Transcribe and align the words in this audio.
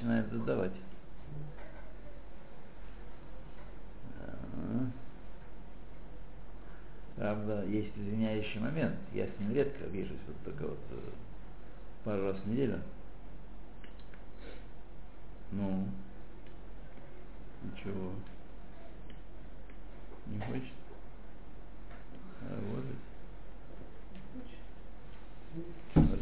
начинает 0.00 0.30
задавать. 0.30 0.72
А. 4.18 4.86
Правда, 7.16 7.64
есть 7.66 7.96
извиняющий 7.96 8.60
момент. 8.60 8.96
Я 9.12 9.26
с 9.26 9.38
ним 9.38 9.52
редко 9.52 9.84
вижусь, 9.84 10.18
вот 10.26 10.36
только 10.44 10.68
вот 10.68 10.78
э, 10.90 11.10
пару 12.04 12.24
раз 12.24 12.36
в 12.38 12.46
неделю. 12.46 12.80
Ну, 15.52 15.88
ничего. 17.62 18.12
Не 20.28 20.40
хочет? 20.40 20.72
Работать. 22.48 22.96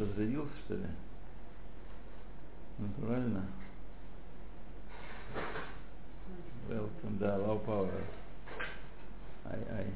Разрядился, 0.00 0.52
что 0.64 0.74
ли? 0.74 0.86
Натурально. 2.78 3.44
Welcome, 6.68 7.18
да, 7.18 7.38
low 7.38 7.64
power. 7.64 8.04
Ай-ай. 9.46 9.86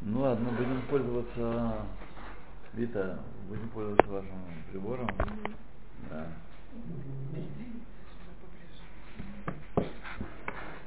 Ну 0.00 0.20
ладно, 0.20 0.50
будем 0.50 0.82
пользоваться 0.88 1.86
Вита, 2.90 3.20
будем 3.48 3.68
пользоваться 3.68 4.10
вашим 4.10 4.30
прибором. 4.72 5.08
Да. 6.10 6.26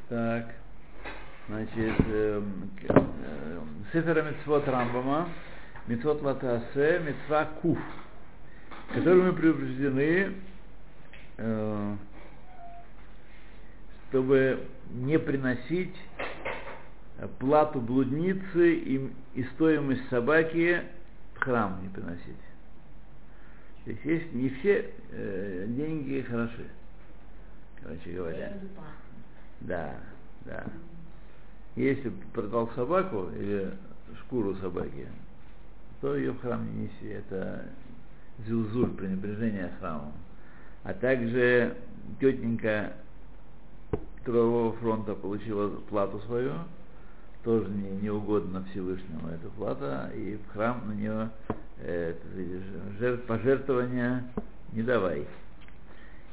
Так, 0.10 0.56
значит, 1.48 1.96
э, 2.08 2.44
э, 2.90 3.60
Сефера 3.94 4.22
Митцвот 4.22 4.68
Рамбама, 4.68 5.30
Митцвот 5.88 6.22
Латасе, 6.22 7.00
Митцва 7.06 7.46
Куф, 7.62 7.80
которые 8.94 9.24
мы 9.24 9.34
предупреждены, 9.34 10.34
э, 11.38 11.96
чтобы 14.10 14.68
не 14.92 15.18
приносить 15.18 15.96
плату 17.40 17.80
блудницы 17.80 18.76
и, 18.76 19.44
стоимость 19.56 20.10
собаки 20.10 20.84
храм 21.44 21.82
не 21.82 21.90
приносить. 21.90 22.38
То 23.84 23.92
есть, 23.92 24.06
есть 24.06 24.34
не 24.34 24.50
все 24.50 24.90
э, 25.12 25.66
деньги 25.68 26.22
хороши, 26.22 26.66
короче 27.82 28.12
говоря. 28.12 28.54
Да, 29.62 29.96
да. 30.46 30.64
Если 31.76 32.10
продал 32.34 32.70
собаку 32.76 33.30
или 33.38 33.74
шкуру 34.20 34.56
собаки, 34.56 35.08
то 36.02 36.16
ее 36.16 36.32
в 36.32 36.40
храм 36.40 36.66
не 36.66 36.84
неси. 36.84 37.08
Это 37.08 37.66
зюзуль, 38.48 38.92
пренебрежение 38.92 39.72
храмом. 39.80 40.14
А 40.84 40.94
также 40.94 41.76
тетенька 42.20 42.94
трудового 44.24 44.74
фронта 44.74 45.16
получила 45.16 45.70
плату 45.90 46.20
свою, 46.22 46.54
тоже 47.44 47.70
не, 47.70 48.02
не 48.02 48.10
угодно 48.10 48.66
Всевышнему 48.72 49.30
эта 49.30 49.50
плата, 49.58 50.12
и 50.16 50.38
в 50.38 50.54
храм 50.54 50.82
на 50.88 50.94
нее 50.94 51.30
э, 51.80 52.14
жертв, 53.00 53.26
пожертвования 53.26 54.24
не 54.72 54.82
давай. 54.82 55.26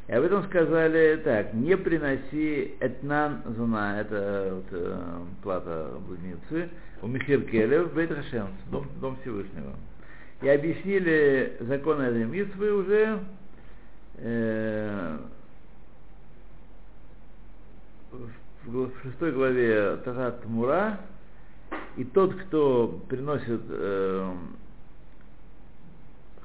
И 0.08 0.12
об 0.12 0.24
этом 0.24 0.44
сказали 0.44 1.20
так, 1.24 1.52
не 1.54 1.76
приноси 1.76 2.74
этнан 2.80 3.42
зуна, 3.56 4.00
это 4.00 4.50
вот, 4.54 4.66
э, 4.70 5.22
плата 5.42 5.90
блудницы, 6.06 6.68
у 7.02 7.06
Михиркелев, 7.06 7.92
Бейт 7.92 8.12
Хашем, 8.14 8.48
дом, 8.70 8.86
дом 9.00 9.16
Всевышнего. 9.22 9.74
И 10.42 10.48
объяснили 10.48 11.56
законы 11.60 12.02
этой 12.02 12.24
митвы 12.24 12.72
уже 12.72 13.18
э, 14.16 15.18
шестой 19.02 19.32
главе 19.32 19.96
Тарат 20.04 20.44
Мура, 20.46 21.00
и 21.96 22.04
тот, 22.04 22.34
кто 22.34 23.00
приносит 23.08 23.62
э, 23.68 24.32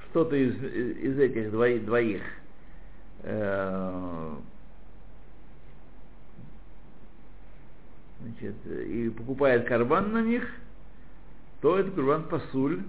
что-то 0.09 0.35
из, 0.35 0.55
из 0.55 1.19
этих 1.19 1.51
двоих, 1.51 1.85
двоих 1.85 2.21
э, 3.23 4.35
значит, 8.21 8.55
и 8.65 9.09
покупает 9.09 9.67
карбан 9.67 10.13
на 10.13 10.21
них, 10.21 10.47
то 11.61 11.77
это 11.77 11.91
карбан 11.91 12.23
пасуль, 12.23 12.81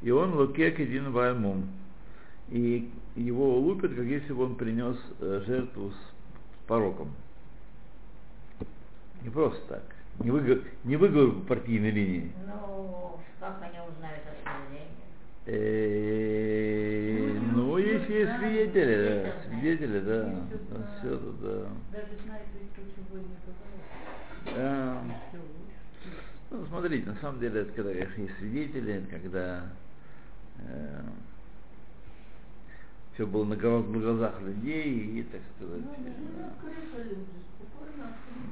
и 0.00 0.10
он 0.10 0.34
лукек 0.34 0.80
один 0.80 1.12
ваймум. 1.12 1.68
И 2.48 2.90
его 3.16 3.58
лупят, 3.58 3.94
как 3.94 4.04
если 4.04 4.32
бы 4.32 4.44
он 4.44 4.56
принес 4.56 4.96
э, 5.20 5.42
жертву 5.46 5.90
с 5.90 6.66
пороком. 6.66 7.12
Не 9.22 9.30
просто 9.30 9.60
так. 9.68 9.82
Не 10.18 10.30
выговор, 10.30 10.62
не 10.84 10.96
выговор 10.96 11.32
по 11.34 11.40
партийной 11.54 11.90
линии. 11.90 12.32
Ну, 12.46 13.18
как 13.40 13.62
они 13.62 13.78
узнают 13.80 14.22
о 14.26 14.34
своем 14.42 14.72
Э, 15.44 16.52
Ну, 17.54 17.76
если 17.78 18.12
есть 18.14 18.32
свидетели, 18.38 19.24
да, 19.24 19.32
свидетели, 19.48 20.00
да, 20.00 20.34
все 20.98 21.14
это, 21.14 21.32
да. 21.40 21.68
Да. 24.54 25.02
Лучше. 25.32 25.72
Ну, 26.50 26.66
смотрите, 26.66 27.08
на 27.08 27.16
самом 27.16 27.40
деле, 27.40 27.62
это 27.62 27.72
когда 27.72 27.90
есть 27.90 28.36
свидетели, 28.38 29.04
когда 29.10 29.64
все 33.14 33.26
было 33.26 33.44
на, 33.44 33.56
глаз- 33.56 33.86
на 33.86 33.98
глазах 33.98 34.40
людей, 34.42 34.84
и, 35.18 35.22
так 35.24 35.40
сказать, 35.56 35.82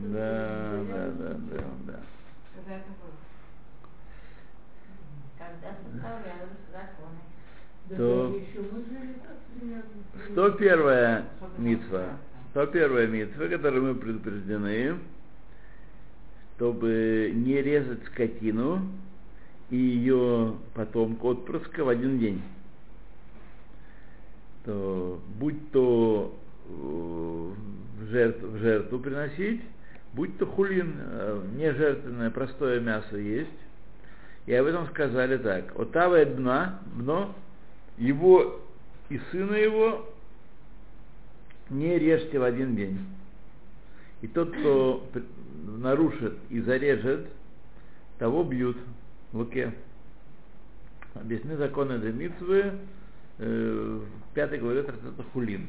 Ну, 0.01 0.13
да. 0.13 0.83
да, 0.89 1.11
да, 1.11 1.35
да, 1.35 1.65
да. 1.87 2.01
Когда 2.55 2.75
это 2.77 2.91
было? 3.01 3.17
Когда 5.39 5.77
составляют 5.93 6.51
законы. 6.73 7.21
То- 7.97 8.35
мы 8.73 8.85
жили 8.85 9.15
так 9.15 9.37
примерно. 9.59 9.91
101 10.33 11.25
митва. 11.59 12.05
101 12.51 13.11
митва, 13.11 13.49
которой 13.49 13.81
мы 13.81 13.95
предупреждены, 13.95 14.97
чтобы 16.57 17.33
не 17.35 17.63
резать 17.63 18.05
скотину 18.07 18.89
и 19.71 19.77
ее 19.77 20.57
потомка 20.75 21.25
отпрыска 21.27 21.85
в 21.85 21.89
один 21.89 22.19
день. 22.19 22.43
То, 24.65 25.21
будь 25.39 25.71
то 25.73 26.35
э, 26.67 26.71
в 26.71 28.07
жертву, 28.11 28.49
в 28.49 28.59
жертву 28.59 28.99
приносить, 28.99 29.63
будь 30.13 30.37
то 30.39 30.47
хулин, 30.47 30.95
э, 30.99 31.43
не 31.57 31.73
жертвенное, 31.73 32.31
простое 32.31 32.81
мясо 32.81 33.17
есть. 33.17 33.49
И 34.47 34.55
об 34.55 34.67
этом 34.67 34.87
сказали 34.89 35.37
так. 35.39 35.79
Отава 35.79 36.25
дна, 36.25 36.81
бно, 36.95 37.35
его 37.99 38.61
и 39.09 39.21
сына 39.31 39.55
его 39.55 40.07
не 41.69 41.99
режьте 41.99 42.39
в 42.39 42.43
один 42.43 42.75
день. 42.75 42.99
И 44.23 44.27
тот, 44.27 44.51
кто 44.51 45.07
нарушит 45.65 46.35
и 46.51 46.61
зарежет, 46.61 47.27
того 48.19 48.45
бьют 48.45 48.77
в 49.33 49.39
луке. 49.39 49.73
Объясны 51.15 51.57
законы 51.57 51.95
митвы 52.13 52.73
э, 53.41 54.01
в 54.31 54.35
пятой 54.35 54.59
главе 54.59 54.83
Трактата 54.83 55.23
Хулин. 55.33 55.69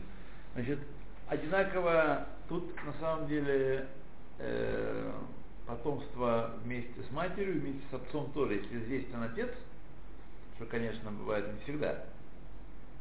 Значит, 0.53 0.79
одинаково 1.27 2.27
тут 2.49 2.75
на 2.85 2.93
самом 2.99 3.27
деле 3.27 3.87
э, 4.39 5.11
потомство 5.65 6.51
вместе 6.63 7.01
с 7.09 7.11
матерью, 7.11 7.61
вместе 7.61 7.81
с 7.89 7.93
отцом 7.93 8.31
тоже. 8.33 8.55
Если 8.55 8.77
известен 8.79 9.23
отец, 9.23 9.49
что, 10.55 10.65
конечно, 10.65 11.11
бывает 11.11 11.45
не 11.53 11.59
всегда, 11.63 12.03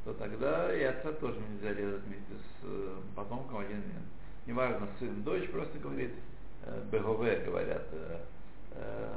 то 0.04 0.14
тогда 0.14 0.74
и 0.74 0.82
отца 0.82 1.12
тоже 1.12 1.38
нельзя 1.50 1.74
резать 1.74 2.02
вместе 2.04 2.32
с 2.34 2.64
э, 2.64 2.96
потомком 3.16 3.58
один 3.58 3.78
момент. 3.78 4.06
Неважно, 4.46 4.88
сын, 4.98 5.22
дочь, 5.22 5.48
просто 5.50 5.78
говорит, 5.78 6.12
э, 6.64 6.82
БГВ 6.90 7.44
говорят, 7.44 7.86
э, 7.92 8.20
э, 8.72 9.08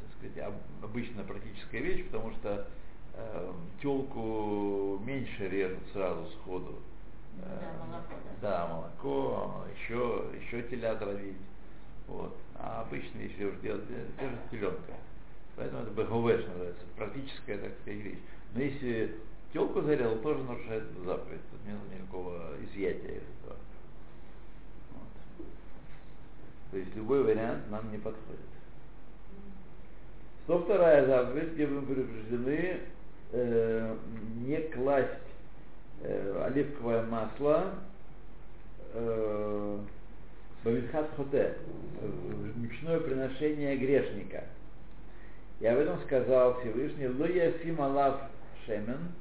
так 0.00 0.18
сказать, 0.18 0.38
об- 0.48 0.84
обычно 0.84 1.22
практическая 1.24 1.80
вещь, 1.80 2.06
потому 2.06 2.32
что 2.32 2.66
э, 3.14 3.52
телку 3.80 5.00
меньше 5.04 5.48
режут 5.48 5.82
сразу 5.92 6.26
сходу. 6.30 6.74
Да, 7.38 7.46
Э, 7.46 7.86
молоко, 7.86 8.14
да. 8.40 8.48
Да, 8.48 8.66
молоко, 8.68 9.64
еще, 9.74 10.24
еще 10.40 10.62
телят 10.68 11.00
родить. 11.02 11.36
Вот. 12.06 12.36
А 12.56 12.82
обычно, 12.82 13.18
если 13.18 13.44
уж 13.44 13.56
делать, 13.60 13.84
э, 13.88 14.06
держит 14.20 14.50
теленка. 14.50 14.92
Поэтому 15.56 15.82
это 15.82 15.90
БГВ, 15.90 16.48
называется, 16.48 16.84
практическая, 16.96 17.58
так 17.58 17.72
сказать, 17.80 18.00
вещь. 18.00 18.18
Но 18.54 18.62
если 18.62 19.16
телку 19.52 19.82
зарезал, 19.82 20.16
тоже 20.18 20.42
нарушает 20.44 20.84
заповедь. 21.04 21.40
Тут 21.50 21.60
нет 21.66 22.00
никакого 22.00 22.54
изъятия 22.64 23.16
из 23.16 23.22
этого. 23.22 23.56
Вот. 24.94 25.46
То 26.70 26.76
есть 26.78 26.94
любой 26.96 27.22
вариант 27.22 27.70
нам 27.70 27.90
не 27.90 27.98
подходит. 27.98 28.40
102 30.44 31.06
заповедь, 31.06 31.52
где 31.52 31.66
мы 31.66 31.82
предупреждены 31.82 32.80
э, 33.32 33.96
не 34.46 34.56
класть 34.68 35.08
э, 36.02 36.44
оливковое 36.46 37.04
масло 37.06 37.74
э, 38.94 39.78
Бамитхат 40.64 41.10
Хоте, 41.16 41.56
мучное 42.54 43.00
приношение 43.00 43.76
грешника. 43.76 44.44
И 45.58 45.66
об 45.66 45.78
этом 45.78 46.00
сказал 46.02 46.60
Всевышний, 46.60 47.08
Луя 47.08 47.52
Сималав 47.62 48.20
Шемен, 48.64 49.12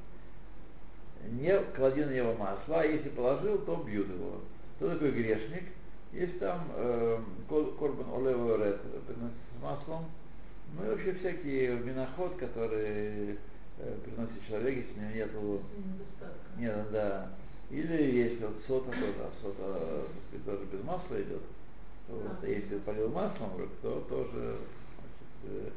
не 1.31 1.57
клади 1.75 2.03
на 2.03 2.11
него 2.11 2.33
масло, 2.33 2.81
а 2.81 2.85
если 2.85 3.09
положил, 3.09 3.59
то 3.59 3.75
бьют 3.77 4.07
его. 4.09 4.41
Кто 4.75 4.89
такой 4.89 5.11
грешник? 5.11 5.63
Есть 6.11 6.39
там 6.39 6.67
э, 6.75 7.19
корбан 7.47 8.05
олево 8.13 8.63
ред 8.63 8.81
с 9.07 9.63
маслом, 9.63 10.05
ну 10.73 10.85
и 10.85 10.89
вообще 10.89 11.13
всякие 11.13 11.75
миноход, 11.75 12.35
которые 12.37 13.37
э, 13.83 13.97
приносит 14.03 14.45
человек, 14.47 14.77
если 14.87 14.99
у 14.99 15.03
него 15.03 15.13
нету 15.15 15.61
нет, 16.57 16.91
да. 16.91 17.29
Или 17.69 18.17
если 18.17 18.45
вот 18.45 18.57
сота 18.67 18.91
тоже, 18.91 19.15
а 19.19 19.31
сота 19.41 20.05
сказать, 20.27 20.45
тоже 20.45 20.65
без 20.71 20.83
масла 20.83 21.21
идет, 21.21 21.41
то 22.07 22.13
вот, 22.13 22.23
Да. 22.23 22.37
а 22.41 22.47
если 22.47 22.77
полил 22.79 23.09
маслом, 23.09 23.51
то 23.81 24.01
тоже 24.09 24.57
значит, 24.97 25.45
э, 25.45 25.69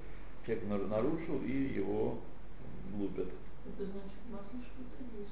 человек 0.44 0.64
нар- 0.68 0.86
нарушил 0.88 1.40
и 1.44 1.52
его 1.52 2.18
лупят. 2.96 3.28
Это 3.66 3.84
значит, 3.84 4.20
масло 4.30 4.58
что-то 4.60 5.18
есть. 5.18 5.30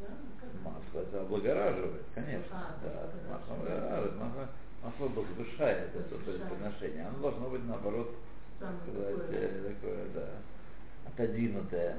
Да? 0.00 0.70
Масло 0.70 1.00
это 1.00 1.20
облагораживает, 1.22 2.02
конечно. 2.14 2.56
А, 2.56 2.76
да, 2.82 2.90
то 2.90 3.30
масло 3.30 3.54
облагораживает. 3.54 4.16
Масло, 4.18 4.48
масло 4.82 5.08
возвышает 5.08 5.94
это 5.94 6.14
Возвышает. 6.16 6.52
приношение. 6.52 7.06
Оно 7.06 7.18
должно 7.20 7.50
быть 7.50 7.64
наоборот, 7.66 8.14
Самое 8.58 8.78
сказать, 8.82 9.16
такое. 9.16 9.38
э, 9.38 9.74
такое, 9.74 10.04
да, 10.14 10.28
отодвинутое. 11.14 11.96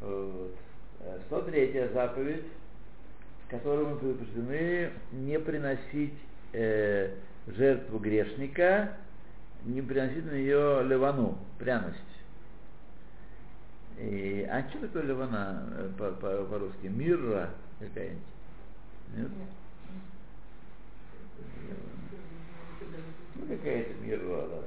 Вот. 0.00 0.54
Э, 1.00 1.18
103 1.26 1.88
заповедь, 1.92 2.44
в 3.46 3.50
которой 3.50 3.86
мы 3.86 3.96
предупреждены 3.96 4.90
не 5.12 5.38
приносить 5.38 6.14
э, 6.52 7.14
жертву 7.46 7.98
грешника, 7.98 8.96
не 9.64 9.82
приносить 9.82 10.24
на 10.24 10.32
нее 10.32 10.82
левану, 10.84 11.38
пряность. 11.58 11.98
И, 13.98 14.46
а 14.50 14.66
что 14.70 14.78
такое 14.80 15.02
левана 15.02 15.68
э, 15.76 15.90
по- 15.98 16.12
по- 16.12 16.44
по-русски? 16.44 16.86
Мирра 16.86 17.50
какая-нибудь? 17.78 18.22
Нет? 19.16 19.28
Ну, 23.36 23.46
какая-то 23.56 23.94
мирра, 24.02 24.46
да. 24.48 24.62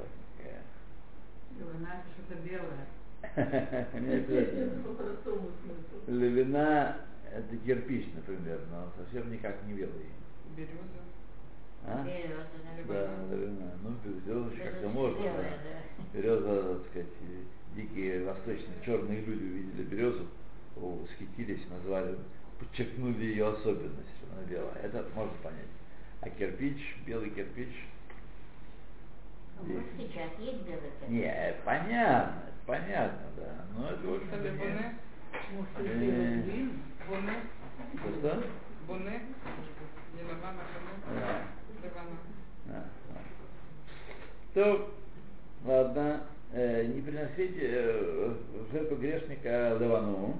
Левина 1.63 1.89
это 1.93 2.07
что-то 2.13 2.35
белое. 2.47 2.85
Левина 6.07 6.97
это 7.33 7.57
кирпич, 7.57 8.07
например, 8.15 8.59
но 8.71 8.91
совсем 8.97 9.31
никак 9.31 9.55
не 9.65 9.73
белый. 9.73 10.05
Береза. 10.55 10.71
А? 11.85 12.03
Береза, 12.05 12.45
Да, 12.87 13.09
левина. 13.35 13.71
Ну, 13.81 13.89
береза 14.03 14.49
как-то 14.63 14.89
можно. 14.89 15.17
белая, 15.17 15.57
да. 15.63 15.69
да. 15.97 16.03
Береза, 16.17 16.75
так 16.75 16.85
сказать, 16.91 17.07
дикие 17.75 18.23
восточные 18.25 18.77
черные 18.85 19.21
люди 19.21 19.43
увидели 19.43 19.83
березу, 19.83 20.27
восхитились, 20.75 21.67
назвали, 21.69 22.17
подчеркнули 22.59 23.23
ее 23.25 23.47
особенность, 23.49 24.09
что 24.17 24.27
она 24.33 24.43
белая. 24.49 24.75
Это 24.83 25.05
можно 25.15 25.33
понять. 25.41 25.67
А 26.21 26.29
кирпич, 26.29 26.95
белый 27.05 27.31
кирпич, 27.31 27.69
Ну, 29.67 29.75
вот 29.75 29.83
сейчас 29.97 30.29
есть 30.39 30.61
белый 30.63 30.91
цвет? 30.99 31.09
не, 31.09 31.21
это 31.21 31.61
понятно, 31.63 32.43
понятно, 32.65 33.27
да. 33.37 33.65
Но 33.77 33.87
это, 33.89 34.07
в 34.07 34.19
Це 34.29 34.35
общем, 35.79 35.99
не... 35.99 36.69
боне. 37.09 37.41
Может, 37.93 38.23
Э. 38.23 38.23
Да. 38.23 38.43
Ливана. 41.83 42.15
Да, 42.65 42.83
да. 43.09 43.19
То, 44.53 44.89
ладно, 45.65 46.21
э, 46.53 46.85
не 46.85 47.01
приносить 47.01 47.57
э, 47.59 48.35
в 48.53 48.71
жертву 48.71 48.97
грешника 48.97 49.77
левану, 49.79 50.37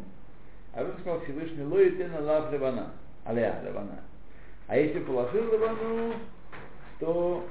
а 0.74 0.84
вы 0.84 0.94
сказал 1.00 1.22
Всевышний, 1.22 1.64
лой 1.64 1.92
ты 1.92 2.08
на 2.08 2.20
лав 2.20 2.52
левана, 2.52 2.92
аля 3.26 3.62
левана. 3.64 4.00
А 4.68 4.78
если 4.78 5.00
положил 5.00 5.52
левану, 5.52 6.14
то 7.00 7.46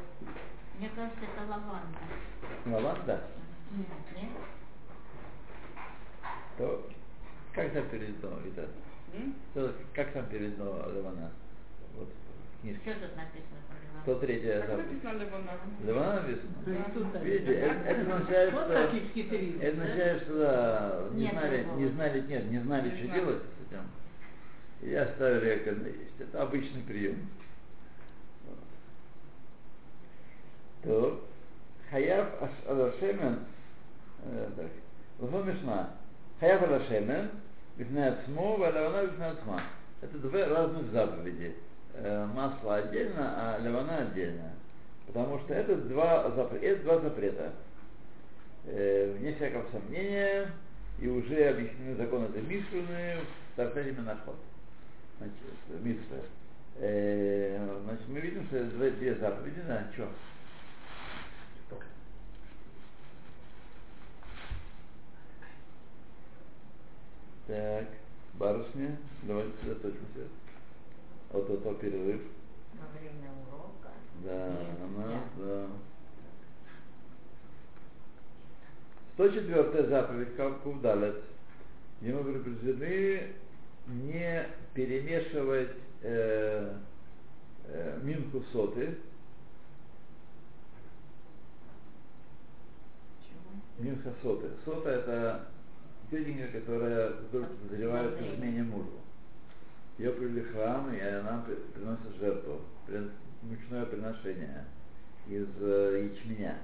Мне 0.78 0.90
кажется, 0.94 1.20
это 1.22 1.50
лаванда. 1.50 1.98
лаванда, 2.66 3.20
Нет? 3.76 4.28
то 6.58 6.88
как 7.54 7.72
там 7.72 7.88
переведено 7.88 8.38
это? 8.46 8.68
М? 9.14 9.34
То, 9.54 9.74
как 9.94 10.12
там 10.12 10.26
переведено 10.26 10.90
левана? 10.94 11.30
Вот 11.96 12.08
в 12.08 12.60
книжке. 12.62 12.92
Что 12.92 13.06
тут 13.08 13.16
написано 13.16 13.58
про 13.68 13.76
лаванду? 14.12 14.26
103 14.26 14.40
Так 14.40 14.66
заповедь. 14.68 14.88
написано 14.90 15.18
Ливана. 15.22 15.50
Левана 15.84 16.20
написано? 16.22 17.10
Так. 17.12 17.22
Видите, 17.22 17.52
это, 17.54 17.74
это 17.88 18.00
означает, 18.16 18.52
Вот 18.54 18.64
что... 18.64 18.96
их 18.96 19.12
хитрили, 19.12 19.60
Это 19.60 19.76
да? 19.76 19.82
означает, 19.82 20.22
что 20.22 20.34
да, 20.38 21.08
не 21.14 21.22
Нет 21.24 21.32
знали, 21.32 21.66
не 21.76 21.88
знали, 21.88 22.20
нет, 22.22 22.50
не 22.50 22.58
знали, 22.60 22.90
Не 22.90 22.96
что 22.96 23.06
знали. 23.06 23.20
делать 23.20 23.42
с 23.42 23.70
этим. 23.70 23.84
И 24.90 24.94
оставили, 24.94 25.58
как. 25.58 26.26
Это 26.26 26.42
обычный 26.42 26.82
прием. 26.82 27.28
То 30.84 31.24
Хаяв 31.90 32.26
аш- 32.42 32.66
алашемен, 32.68 33.40
э, 34.24 34.50
так, 34.56 34.66
Лахо 35.18 35.44
Мишна, 35.44 35.90
Хаяв 36.40 36.62
алашемен, 36.64 37.30
Бифнеацмо, 37.76 38.56
Валявана 38.56 39.06
Бифнеацма. 39.08 39.62
Это 40.00 40.18
две 40.18 40.44
разных 40.44 40.90
заповеди. 40.90 41.54
Масло 42.34 42.76
отдельно, 42.76 43.34
а 43.36 43.58
левана 43.60 43.98
отдельно. 43.98 44.50
Потому 45.06 45.38
что 45.40 45.52
это 45.52 45.76
два, 45.76 46.26
запр- 46.28 46.60
это 46.62 46.82
два 46.84 46.98
запрета. 47.00 47.52
Вне 48.64 49.34
всякого 49.34 49.64
сомнения, 49.70 50.50
и 50.98 51.06
уже 51.08 51.48
объяснены 51.50 51.96
законы 51.96 52.24
этой 52.26 52.42
Мишуны 52.42 53.16
в 53.52 53.56
Тартаре 53.56 53.92
Менахот. 53.92 54.36
Значит. 55.18 55.36
Э, 56.78 57.78
значит, 57.84 58.08
мы 58.08 58.20
видим, 58.20 58.46
что 58.46 58.56
это 58.56 58.90
две, 58.92 59.14
заповеди, 59.16 59.60
да, 59.68 59.86
что? 59.92 60.08
Так, 67.46 67.88
барышня, 68.34 68.98
давайте 69.22 69.52
сосредоточимся. 69.56 70.28
Вот 71.30 71.50
это 71.50 71.74
перерыв. 71.74 72.20
Во 72.74 72.98
время 72.98 73.30
урока. 73.46 73.90
Да, 74.24 74.46
она, 74.84 75.22
да. 75.36 75.44
да. 75.44 75.66
104 79.14 79.88
заповедь, 79.88 80.36
как 80.36 80.62
Кувдалет, 80.62 81.22
где 82.00 82.12
мы 82.12 82.24
предупреждены 82.24 83.34
не 83.86 84.46
перемешивать 84.74 85.76
э, 86.02 86.76
э, 87.64 88.00
минху 88.02 88.42
соты, 88.52 88.96
Чего? 93.20 93.61
Минха 93.78 94.12
соты. 94.22 94.50
Сота 94.64 94.90
это 94.90 95.46
тетенька, 96.10 96.48
которая 96.60 97.10
вдруг 97.12 97.48
подозревает 97.48 98.18
в 98.18 98.34
измене 98.34 98.62
мужу. 98.64 98.90
Ее 99.98 100.12
привели 100.12 100.40
в 100.42 100.52
храм, 100.52 100.92
и 100.94 101.00
она 101.00 101.44
при- 101.46 101.54
приносит 101.54 102.16
жертву, 102.18 102.60
мучное 103.42 103.84
приношение 103.86 104.64
из 105.28 105.46
э, 105.60 106.10
ячменя. 106.12 106.58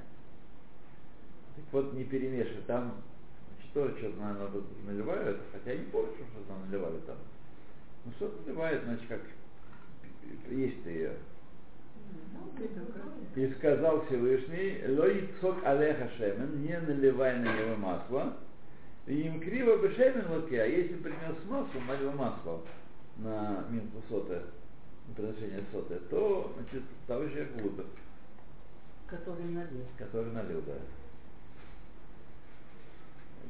Так 1.56 1.64
вот, 1.72 1.92
не 1.94 2.04
перемешивай, 2.04 2.62
там 2.66 2.94
что, 3.70 3.88
что-то, 3.98 4.16
наверное, 4.20 4.48
тут 4.48 4.86
наливают, 4.86 5.40
хотя 5.52 5.72
я 5.72 5.78
не 5.78 5.86
помню, 5.86 6.12
что 6.14 6.42
там 6.48 6.68
наливали 6.68 6.98
там. 7.00 7.16
Ну, 8.04 8.12
что-то 8.12 8.42
наливают, 8.46 8.84
значит, 8.84 9.06
как 9.08 9.20
есть 10.50 10.86
ее. 10.86 11.12
И 13.36 13.52
сказал 13.58 14.04
Всевышний, 14.06 14.82
лой 14.88 15.28
цок 15.40 15.64
алеха 15.64 16.10
шемен, 16.16 16.62
не 16.62 16.78
наливай 16.80 17.38
на 17.38 17.56
него 17.56 17.76
масло, 17.76 18.36
им 19.06 19.40
криво 19.40 19.76
бы 19.76 19.90
шемен 19.94 20.24
луке, 20.32 20.62
а 20.62 20.66
если 20.66 20.94
принес 20.96 21.36
масло, 21.48 21.80
налил 21.86 22.12
масло 22.12 22.60
на 23.18 23.64
минку 23.70 24.02
соты, 24.08 24.40
на 25.08 25.14
приношение 25.14 25.62
соты, 25.72 26.00
то, 26.10 26.52
значит, 26.56 26.82
того 27.06 27.28
человек 27.28 27.50
лупит, 27.62 27.86
Который 29.06 29.44
налил. 29.44 29.84
который 29.96 30.32
налил, 30.32 30.62
да. 30.66 30.74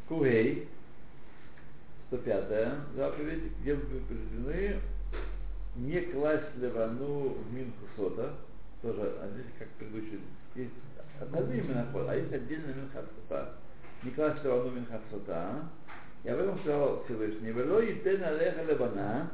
Кугей, 0.06 0.68
105 2.08 2.94
заповедь, 2.94 3.52
где 3.60 3.74
предупреждены 3.74 4.80
не 5.76 6.00
класть 6.00 6.56
левану 6.56 7.30
в 7.30 7.52
минку 7.52 7.84
сота, 7.96 8.34
тоже, 8.82 9.12
а 9.20 9.28
здесь 9.35 9.47
как 9.58 9.68
предыдущий, 9.70 10.20
есть 10.54 10.73
одни 11.32 11.61
миноход, 11.61 12.08
а 12.08 12.14
есть 12.14 12.32
отдельно 12.32 12.73
минхат 12.73 13.04
сота. 13.16 13.54
Не 14.02 14.11
класть 14.12 14.42
левану 14.44 14.70
минхат 14.70 15.00
сота. 15.11 15.68
Я 16.25 16.35
об 16.35 16.40
этом 16.40 16.58
сказал 16.61 17.04
Всевышний. 17.04 17.50
Вело 17.50 17.80
и 17.80 18.00
тен 18.02 18.23
алеха 18.23 18.62
левана, 18.62 19.30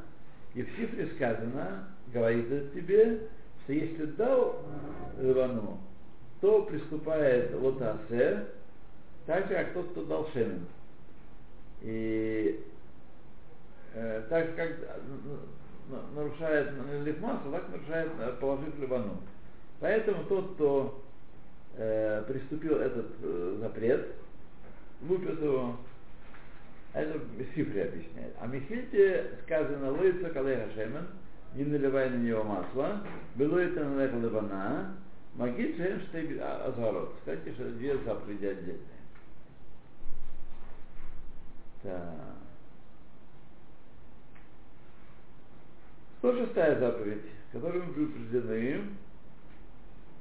И 0.55 0.63
в 0.63 0.69
Сифре 0.77 1.09
сказано, 1.17 1.89
говорит 2.13 2.51
это 2.51 2.75
тебе, 2.75 3.29
что 3.65 3.73
если 3.73 4.05
дал 4.07 4.63
Ливану, 5.19 5.81
то 6.41 6.63
приступает 6.63 7.55
лотасе, 7.55 8.47
так 9.27 9.49
же, 9.49 9.55
как 9.55 9.73
тот, 9.73 9.91
кто 9.91 10.05
дал 10.05 10.29
Шемен. 10.33 10.67
И 11.83 12.63
э, 13.95 14.23
так 14.29 14.55
как 14.55 14.71
на- 15.91 16.21
нарушает 16.21 16.73
налив 16.87 17.21
масла, 17.21 17.53
так 17.53 17.69
нарушает 17.71 18.11
э, 18.19 18.37
положить 18.41 18.79
Ливану. 18.79 19.19
Поэтому 19.81 20.25
тот, 20.25 20.55
кто 20.55 21.05
э, 21.77 22.25
приступил 22.27 22.79
этот 22.79 23.07
э, 23.23 23.57
запрет, 23.61 24.15
лупит 25.03 25.41
его, 25.41 25.77
а 26.93 27.01
это 27.01 27.21
Сифри 27.55 27.81
объясняет. 27.81 28.35
А 28.41 28.47
Михильте 28.47 29.39
сказано 29.43 29.91
лойца 29.91 30.31
калеха 30.31 30.71
шемен, 30.75 31.07
не 31.55 31.65
наливай 31.65 32.11
на 32.11 32.17
него 32.17 32.45
масло, 32.45 33.01
было 33.35 33.59
это 33.59 33.85
налеха 33.85 34.17
левана, 34.17 34.97
магит 35.35 35.77
шем 35.77 36.01
штей 36.03 36.39
азарот. 36.41 37.15
Кстати, 37.19 37.53
что 37.55 37.65
две 37.71 37.99
заповеди 37.99 38.47
отдельные. 38.47 38.89
Так. 41.83 42.35
106 46.25 46.55
заповедь, 46.55 47.23
которую 47.53 47.85
мы 47.85 47.93
предупреждены, 47.93 48.85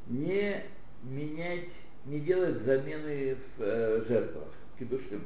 не 0.08 0.64
менять, 1.04 1.70
не 2.06 2.20
делать 2.20 2.62
замены 2.64 3.36
в 3.58 3.62
э, 3.62 4.06
жертвах, 4.08 4.50
кедушим. 4.78 5.24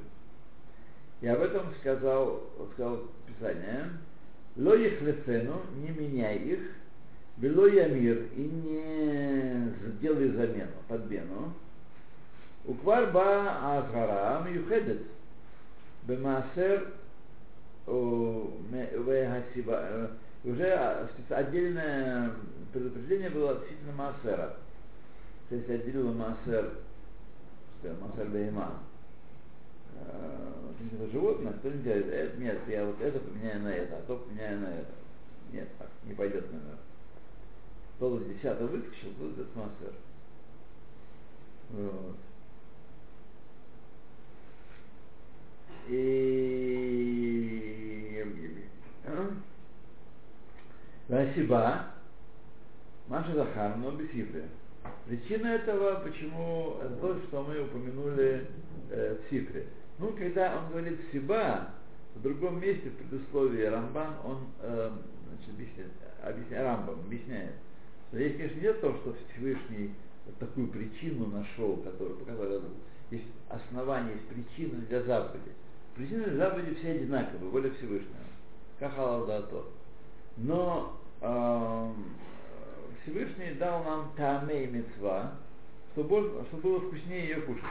И 1.22 1.28
об 1.28 1.42
этом 1.42 1.74
сказал, 1.80 2.44
сказал 2.74 3.02
Писание. 3.28 3.90
Ло 4.56 4.76
лефену, 4.76 5.62
не 5.76 5.90
меняй 5.90 6.38
их, 6.38 6.60
бело 7.38 7.68
ямир, 7.68 8.28
и 8.36 8.42
не 8.42 9.74
сделай 9.98 10.30
замену, 10.30 10.72
подмену. 10.88 11.54
Уквар 12.66 13.12
ба 13.12 13.78
азгара 13.78 14.44
мюхедет, 14.48 15.04
бемасер 16.04 16.92
вегасиба. 18.98 20.12
Уже 20.44 21.08
отдельное 21.30 22.32
предупреждение 22.72 23.30
было 23.30 23.52
относительно 23.52 23.94
Маасера. 23.94 24.58
Маасер, 26.14 26.80
что 27.80 27.96
Маасер 28.02 28.28
Бейма, 28.30 28.80
это 29.96 31.08
животное, 31.12 31.54
кто 31.54 31.70
не 31.70 31.84
это, 31.84 32.38
нет, 32.38 32.60
я 32.68 32.86
вот 32.86 33.02
это 33.02 33.20
поменяю 33.20 33.62
на 33.62 33.70
это, 33.70 33.98
а 33.98 34.02
то 34.02 34.18
поменяю 34.18 34.60
на 34.60 34.68
это. 34.68 34.92
Нет, 35.52 35.70
так 35.78 35.90
не 36.04 36.14
пойдет, 36.14 36.52
наверное. 36.52 36.78
Кто 37.96 38.10
из 38.20 38.26
десятого 38.36 38.68
выскочил, 38.68 39.14
тот 39.18 39.34
этот 39.34 39.56
Маасер. 39.56 39.94
Вот. 41.70 42.16
И 45.88 46.28
Васиба, 51.08 51.86
Маша 53.08 53.34
Захарно, 53.34 53.92
Бесифре. 53.92 54.50
Причина 55.06 55.48
этого, 55.48 56.02
почему, 56.02 56.78
то, 57.02 57.20
что 57.28 57.44
мы 57.44 57.62
упомянули 57.62 58.48
э, 58.90 59.18
в 59.18 59.30
Сифре. 59.30 59.68
Ну, 60.00 60.14
когда 60.18 60.60
он 60.60 60.70
говорит 60.70 61.00
Сиба, 61.12 61.70
в 62.16 62.22
другом 62.22 62.60
месте, 62.60 62.90
в 62.90 62.96
предусловии 62.96 63.64
Рамбан, 63.64 64.16
он 64.24 64.38
э, 64.62 64.92
значит, 65.28 65.50
объясняет, 65.54 65.92
объясняет, 66.24 66.64
Рамбам 66.64 67.00
объясняет, 67.00 67.54
что 68.08 68.18
здесь, 68.18 68.38
конечно, 68.38 68.60
нет 68.60 68.82
того, 68.82 68.98
что 68.98 69.16
Всевышний 69.34 69.92
такую 70.40 70.68
причину 70.68 71.28
нашел, 71.28 71.78
которую, 71.78 72.18
по 72.18 72.26
есть 73.12 73.26
основание, 73.50 74.14
есть 74.16 74.28
причина 74.28 74.82
для 74.82 75.02
заповеди. 75.04 75.52
Причины 75.96 76.26
для 76.26 76.46
заповеди 76.46 76.76
все 76.76 76.92
одинаковые, 76.92 77.50
воля 77.50 77.72
Всевышнего. 77.72 78.16
Как 78.80 78.98
Аллах 78.98 79.44
Но 80.38 81.00
э, 81.22 81.92
Всевышний 83.08 83.54
дал 83.58 83.84
нам 83.86 84.12
таамей 84.18 84.68
мецва, 84.68 85.32
чтобы, 85.94 86.44
чтобы 86.48 86.64
было 86.64 86.80
вкуснее 86.82 87.30
ее 87.30 87.42
кушать. 87.42 87.64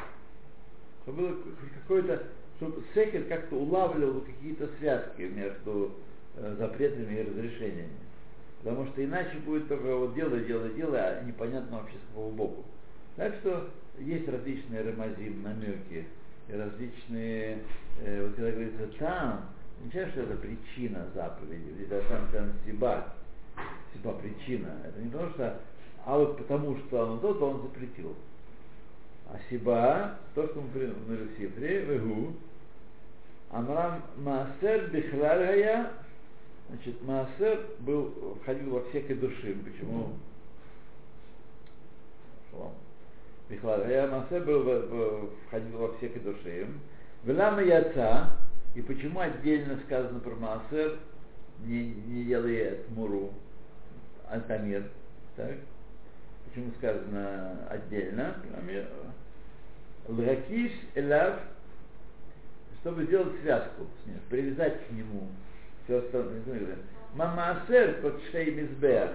Чтобы 1.02 1.23
было 1.23 1.37
какое-то, 1.83 2.23
чтобы 2.57 2.83
секет 2.95 3.28
как-то 3.28 3.57
улавливал 3.57 4.23
какие-то 4.23 4.69
связки 4.78 5.23
между 5.23 5.93
э, 6.37 6.57
запретами 6.59 7.19
и 7.19 7.23
разрешениями. 7.23 7.90
Потому 8.62 8.87
что 8.87 9.05
иначе 9.05 9.37
будет 9.45 9.69
только 9.69 9.95
вот 9.95 10.14
делай, 10.14 10.45
делай, 10.45 10.73
делай, 10.75 11.00
а 11.00 11.23
непонятно 11.23 11.78
вообще 11.78 11.97
с 11.97 12.14
какого. 12.14 12.64
Так 13.16 13.35
что 13.40 13.69
есть 13.99 14.26
различные 14.28 14.83
ремазим, 14.85 15.43
намеки, 15.43 16.07
и 16.49 16.52
различные, 16.52 17.59
э, 18.00 18.23
вот 18.23 18.35
когда 18.37 18.50
говорится 18.52 18.88
там, 18.99 19.50
означает, 19.81 20.11
что 20.12 20.23
это 20.23 20.37
причина 20.37 21.07
заповеди, 21.14 21.85
это 21.85 22.02
сам 22.09 22.26
там 22.33 22.52
сиба 23.96 24.12
причина. 24.14 24.68
Это 24.84 25.00
не 25.00 25.08
потому 25.08 25.30
что, 25.30 25.60
а 26.04 26.18
вот 26.18 26.36
потому 26.38 26.76
что 26.78 27.06
он 27.06 27.20
тот, 27.20 27.40
он 27.42 27.62
запретил. 27.62 28.14
А 29.28 29.38
сиба, 29.50 30.18
то, 30.34 30.46
что 30.46 30.60
мы 30.60 30.68
придумали 30.68 31.24
в 31.24 31.38
Сифре, 31.38 31.84
вегу, 31.84 32.34
Амрам 33.50 34.02
Маасер 34.18 34.90
Бихлальгая, 34.90 35.90
значит, 36.68 37.02
Маасер 37.02 37.66
был, 37.80 38.38
входил 38.42 38.70
во 38.70 38.84
все 38.88 39.02
кедушим. 39.02 39.64
Почему? 39.64 40.12
Шалом. 42.50 42.72
Бихлальгая 43.48 44.08
Маасер 44.08 44.44
был, 44.44 45.30
входил 45.46 45.78
во 45.78 45.92
все 45.94 46.08
кедушим. 46.08 46.80
Велама 47.24 47.62
Яца, 47.62 48.36
и 48.76 48.82
почему 48.82 49.20
отдельно 49.20 49.80
сказано 49.86 50.20
про 50.20 50.36
Маасер, 50.36 50.98
не, 51.64 51.94
не 52.06 52.24
делая 52.24 52.78
муру, 52.90 53.32
антамир, 54.30 54.85
так? 55.37 55.54
Почему 56.47 56.73
сказано 56.78 57.66
отдельно? 57.68 58.35
Лракиш 60.09 60.73
элав, 60.95 61.40
чтобы 62.80 63.04
сделать 63.04 63.40
связку 63.42 63.87
с 64.02 64.06
ним, 64.06 64.18
привязать 64.30 64.87
к 64.87 64.90
нему 64.92 65.28
все 65.85 65.99
остальное. 65.99 66.76
Мамаасер 67.14 68.00
под 68.02 68.21
шей 68.30 68.54
мизбех. 68.54 69.11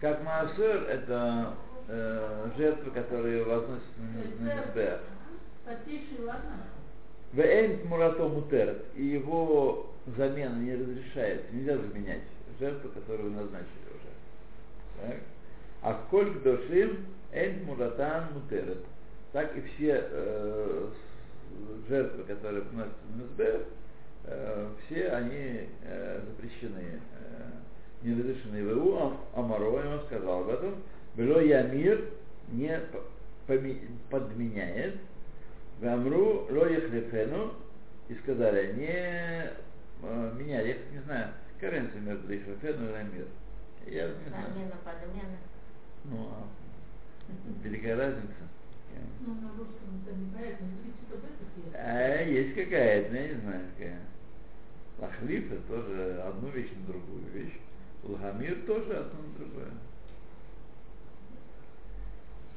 Как 0.00 0.22
маасер 0.22 0.84
это 0.88 1.54
э, 1.88 2.50
жертвы, 2.56 2.90
которые 2.90 3.44
возносятся 3.44 4.00
на, 4.00 4.46
на 4.46 4.54
мизбех. 4.66 5.00
Мурато 7.88 8.28
мутер, 8.28 8.82
и 8.94 9.04
его 9.04 9.92
замена 10.16 10.54
не 10.56 10.74
разрешается, 10.76 11.46
нельзя 11.52 11.76
заменять 11.76 12.22
жертву, 12.60 12.90
которую 12.90 13.32
назначили 13.32 13.88
уже. 13.90 14.13
А 15.82 16.06
коль 16.10 16.32
дошим 16.40 17.06
эйн 17.32 17.64
муратан 17.64 18.32
мутерет. 18.32 18.78
Так 19.32 19.56
и 19.56 19.60
все 19.60 20.06
э, 20.08 20.88
жертвы, 21.88 22.22
которые 22.24 22.62
приносятся 22.62 22.98
в 23.08 23.16
МСБ, 23.18 23.64
э, 24.24 24.68
все 24.86 25.08
они 25.08 25.68
э, 25.82 26.20
запрещены, 26.26 27.00
э, 27.10 28.06
не 28.06 28.14
разрешены 28.14 28.64
в 28.64 28.72
ИУ, 28.72 28.96
а 28.96 29.16
Амаро 29.34 29.80
ему 29.80 29.98
сказал 30.06 30.42
об 30.42 30.48
этом, 30.48 30.76
Бело 31.16 31.40
Ямир 31.40 32.04
не 32.48 32.80
подменяет, 34.10 34.94
Вамру 35.80 36.46
ло 36.50 36.66
ехлефену, 36.66 37.54
и 38.08 38.14
сказали, 38.14 38.72
не 38.74 39.50
э, 40.02 40.32
меняли, 40.38 40.68
я 40.68 40.98
не 40.98 41.04
знаю, 41.04 41.28
какая 41.54 41.80
между 41.80 42.32
ехлефену 42.32 42.88
и 42.88 42.92
Рамир. 42.92 43.26
Я 43.86 44.08
не 44.08 44.28
знаю. 44.28 44.46
Замена, 44.48 44.76
подмена. 44.84 45.38
Ну, 46.04 46.28
а 46.30 46.46
великая 47.62 47.96
разница. 47.96 48.44
Ну, 49.20 49.34
на 49.34 49.48
русском 49.56 50.02
это 50.02 50.16
не 50.16 50.30
поэтому, 50.30 50.70
кричит 50.82 51.10
об 51.10 51.18
этом 51.18 51.46
есть. 51.56 51.74
А 51.74 52.22
есть 52.22 52.54
какая-то, 52.54 53.10
но 53.10 53.18
я 53.18 53.28
не 53.28 53.40
знаю 53.40 53.60
какая. 53.76 54.00
Лахлиф 54.98 55.52
это 55.52 55.62
тоже 55.62 56.22
одну 56.22 56.48
вещь 56.50 56.70
на 56.70 56.86
другую 56.92 57.24
вещь. 57.32 57.54
Лхамир 58.04 58.62
тоже 58.66 58.96
одно 58.96 59.20
на 59.22 59.38
другое. 59.38 59.70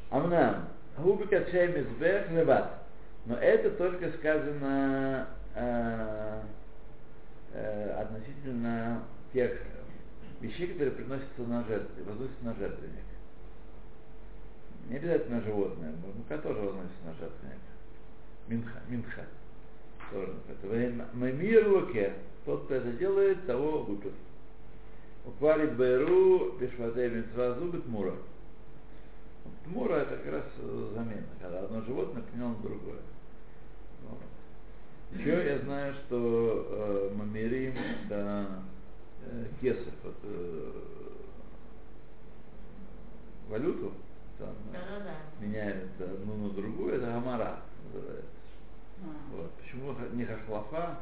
Амнам. 0.09 0.67
Губика 0.97 1.39
мизбех 1.39 2.31
леват. 2.31 2.83
Но 3.25 3.35
это 3.35 3.69
только 3.71 4.09
сказано 4.11 5.27
э, 5.53 6.41
э, 7.53 8.01
относительно 8.01 9.03
тех 9.33 9.51
вещей, 10.41 10.67
которые 10.67 10.91
приносятся 10.91 11.41
на 11.41 11.63
жертву, 11.63 12.03
возносятся 12.05 12.45
на 12.45 12.53
жертвенник. 12.55 13.03
Не 14.89 14.97
обязательно 14.97 15.41
животное, 15.41 15.93
мука 16.15 16.37
тоже 16.37 16.59
возносится 16.59 17.05
на 17.05 17.13
жертвенник. 17.13 17.59
Минха, 18.47 18.79
минха. 18.87 19.25
Тоже. 20.11 20.33
Это 20.49 21.07
мамир 21.13 21.67
луке. 21.67 22.13
Тот, 22.45 22.63
кто 22.65 22.75
это 22.75 22.91
делает, 22.93 23.45
того 23.45 23.81
лупит. 23.81 24.13
Уквалит 25.25 25.75
Байру, 25.75 26.53
Пешватей 26.57 27.09
Митсва 27.09 27.55
Зубит 27.55 27.85
Мура. 27.87 28.13
Мура 29.65 29.95
это 29.95 30.15
как 30.15 30.33
раз 30.33 30.43
э, 30.59 30.91
замена, 30.95 31.27
когда 31.41 31.59
одно 31.59 31.81
животное 31.81 32.23
поменяло 32.23 32.51
на 32.51 32.61
другое. 32.61 32.99
Вот. 34.07 34.19
Еще 35.11 35.45
я 35.45 35.59
знаю, 35.59 35.93
что 36.05 37.09
э, 37.11 37.13
Мамирим, 37.15 37.73
да, 38.07 38.63
э, 39.31 39.47
кесов, 39.61 39.93
вот, 40.03 40.15
э, 40.23 40.71
валюту, 43.49 43.93
там, 44.37 44.53
Да-да-да. 44.71 45.15
меняют 45.45 45.99
одну 45.99 46.47
на 46.47 46.49
другую, 46.53 46.95
это 46.95 47.05
гамара 47.07 47.61
называется. 47.93 48.31
Вот. 49.31 49.51
Почему 49.61 49.93
не 50.13 50.25
хахлафа? 50.25 50.99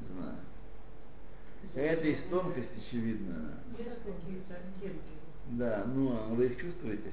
Не 0.00 0.14
знаю. 0.14 0.36
Какая-то 1.62 2.06
есть 2.06 2.30
тонкость 2.30 2.68
очевидная. 2.78 3.54
Есть 3.76 4.02
какие-то 4.04 4.54
оттенки. 4.54 5.00
Да, 5.50 5.84
ну, 5.86 6.12
а 6.12 6.26
вы 6.34 6.46
их 6.46 6.60
чувствуете? 6.60 7.12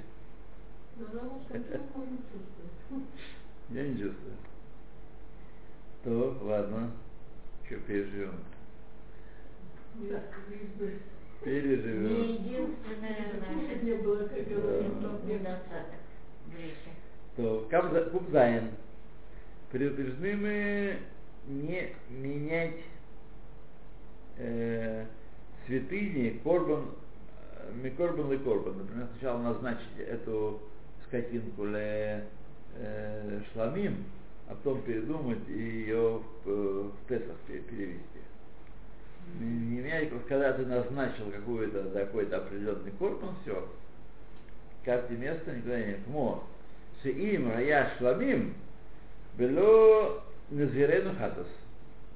Но 0.98 1.06
на 1.08 1.22
русском 1.30 1.64
можно 1.96 2.18
чувствовать. 2.32 3.06
Я 3.70 3.88
не 3.88 3.98
чувствую. 3.98 4.34
То, 6.04 6.38
ладно. 6.44 6.92
Что 7.66 7.78
переживем? 7.78 8.36
Бы 10.00 10.86
Не 10.88 11.00
Переживем. 11.44 12.22
единственное 12.22 13.34
наше 13.40 13.84
не 13.84 13.94
было, 13.96 14.28
как 14.28 14.48
говорится. 14.48 15.00
То, 17.36 17.68
Кабза- 17.70 18.10
Кубзайн. 18.10 18.72
Предупреждены 19.72 20.36
мы 20.38 20.98
не 21.48 21.94
менять 22.10 22.80
э, 24.38 25.06
святыни 25.66 26.40
корбан, 26.44 26.92
э, 27.58 27.72
микорбан 27.84 28.32
и 28.34 28.38
корбан. 28.38 28.78
Например, 28.78 29.08
сначала 29.14 29.42
назначить 29.42 29.98
эту 30.00 30.62
скотинку 31.08 31.66
ле 31.66 32.26
э, 32.78 33.42
шламим, 33.54 34.06
а 34.48 34.56
потом 34.56 34.82
передумать 34.84 35.48
и 35.50 35.60
ее 35.60 36.22
в, 36.44 36.50
э, 36.50 36.90
в 36.90 37.08
Песах 37.08 37.36
пере- 37.48 37.62
перевести. 37.62 38.20
Менять, 39.40 40.10
когда 40.28 40.54
ты 40.54 40.66
назначил 40.66 41.30
какую-то 41.32 41.90
какой-то 41.90 42.38
определенный 42.38 42.92
корбан, 42.92 43.36
все, 43.42 43.68
карте 44.86 45.14
места 45.16 45.52
никуда 45.52 45.78
нет. 45.78 46.08
Мо, 46.08 46.44
шеим 47.04 47.52
рая 47.52 47.92
шламим, 47.98 48.54
было 49.38 50.24
назирену 50.50 51.16
хатас. 51.16 51.48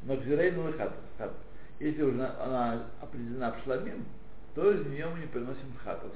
Но 0.03 0.15
кзирейну 0.15 0.71
хатас. 0.77 1.33
Если 1.79 2.01
уже 2.01 2.15
на- 2.15 2.43
она 2.43 2.83
определена 3.01 3.51
в 3.51 3.63
шламим, 3.63 4.05
то 4.55 4.71
из 4.71 4.85
нее 4.87 5.07
мы 5.07 5.19
не 5.19 5.27
приносим 5.27 5.73
хатас. 5.83 6.11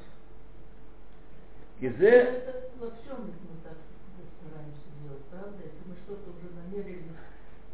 Кизе, 1.80 2.08
Это 2.08 2.70
во 2.80 2.92
всем 2.92 3.26
мы 3.26 3.60
так 3.64 3.78
стараемся 4.40 4.80
делать, 5.04 5.24
правда? 5.32 5.58
Если 5.64 5.84
мы 5.86 5.96
что-то 6.06 6.30
уже 6.30 6.54
намерили 6.56 7.04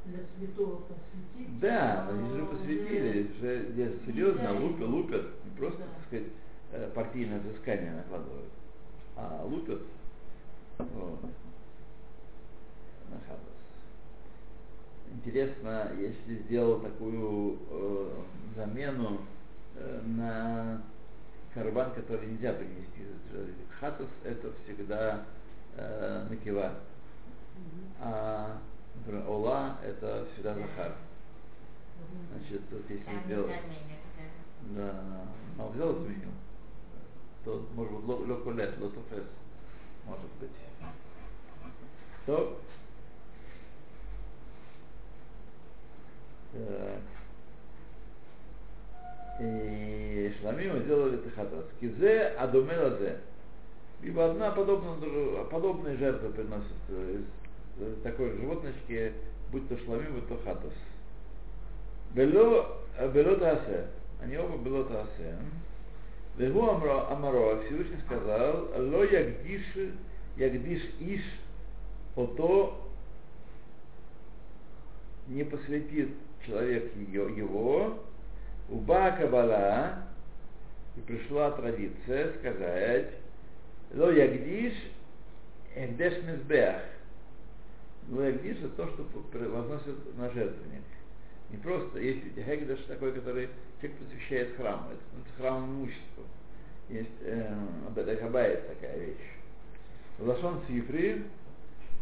для 0.09 0.47
святого 0.47 0.81
посвятить. 0.81 1.59
да, 1.59 2.07
они 2.09 2.29
же 2.29 2.35
уже 2.35 2.45
посвятили, 2.45 3.31
уже 3.37 3.65
где 3.69 3.91
серьезно 4.05 4.59
лупят, 4.59 4.87
лупят, 4.87 5.25
не 5.45 5.51
просто, 5.57 5.79
Да. 5.79 5.85
так 5.85 6.05
сказать, 6.07 6.27
э, 6.71 6.91
партийное 6.93 7.39
взыскание 7.39 7.91
накладывают, 7.91 8.49
а 9.15 9.43
лупят 9.45 9.81
вот, 10.77 11.21
на 13.09 13.17
хатас. 13.27 13.39
Интересно, 15.11 15.91
если 15.97 16.35
сделал 16.43 16.79
такую 16.81 17.57
э, 17.69 18.11
замену 18.55 19.21
э, 19.75 20.01
на 20.05 20.81
карбан, 21.53 21.91
который 21.93 22.27
нельзя 22.27 22.53
принести. 22.53 23.01
Хатас 23.79 24.07
это 24.23 24.51
всегда 24.63 25.25
э, 25.75 26.27
накива, 26.29 26.73
а 27.99 28.57
например, 29.09 29.27
ола 29.29 29.77
это 29.83 30.27
всегда 30.33 30.53
захар. 30.53 30.93
Значит, 32.31 32.61
вот 32.71 32.81
если 32.89 33.03
Там 33.03 33.21
сделать, 33.25 33.47
такая. 33.47 33.63
да, 34.75 35.03
но 35.57 35.67
взял 35.69 35.93
изменил, 35.97 36.29
то 37.43 37.65
может 37.75 37.93
быть 37.93 38.05
ло- 38.05 38.25
локулет, 38.27 38.79
лотофес, 38.79 39.23
может 40.05 40.31
быть. 40.39 40.49
То 42.25 42.59
Так. 46.51 47.01
И 49.41 50.33
шламим 50.41 50.83
сделали 50.83 51.17
тахатас. 51.17 51.65
Кизе 51.79 52.23
адумелазе. 52.37 53.19
Ибо 54.01 54.31
одна 54.31 54.51
подобная, 54.51 55.43
подобные 55.45 55.95
жертвы 55.97 56.29
приносят 56.31 56.65
э, 56.89 57.19
из 57.19 57.25
э, 57.79 57.95
такой 58.03 58.31
животночки, 58.37 59.13
будь 59.51 59.67
то 59.69 59.77
шламим, 59.77 60.13
будь 60.15 60.27
то 60.27 60.37
хатас. 60.43 60.73
Бело, 62.13 62.77
э, 62.97 63.11
бело 63.11 63.37
таасе. 63.37 63.87
Они 64.21 64.37
оба 64.37 64.57
бело 64.57 64.85
таасе. 64.85 65.37
Вегу 66.37 66.69
амаро, 66.69 67.61
Всевышний 67.65 67.99
сказал, 68.05 68.69
ло 68.77 69.03
ягдиш, 69.03 69.61
ягдиш 70.37 70.81
иш, 71.01 71.21
ото 72.15 72.81
не 75.27 75.43
посвятит 75.43 76.09
человек 76.45 76.95
ее, 76.95 77.35
его, 77.35 77.99
уба 78.69 79.11
кабала, 79.11 80.03
и 80.95 81.01
пришла 81.01 81.51
традиция 81.51 82.31
сказать, 82.39 83.09
ло 83.93 84.09
ягдиш, 84.09 84.73
эгдеш 85.75 86.23
мизбех 86.23 86.81
но 88.09 88.29
Эгдиша 88.29 88.69
то, 88.69 88.87
что 88.87 89.05
возносит 89.49 90.17
на 90.17 90.29
жертвенник. 90.31 90.83
Не 91.51 91.57
просто, 91.57 91.99
есть 91.99 92.23
ведь 92.23 92.45
Хегдаш 92.45 92.79
такой, 92.87 93.13
который 93.13 93.49
человек 93.79 93.99
посвящает 93.99 94.55
храму, 94.55 94.91
это 94.91 95.01
ну, 95.13 95.21
становится 95.21 95.35
храмом 95.37 95.69
имуществом. 95.71 96.25
Есть 96.89 97.09
эм, 97.23 97.69
э, 97.95 98.17
Хабаев 98.17 98.65
такая 98.67 98.97
вещь. 98.99 99.15
Лашон 100.19 100.61
Сифри, 100.67 101.23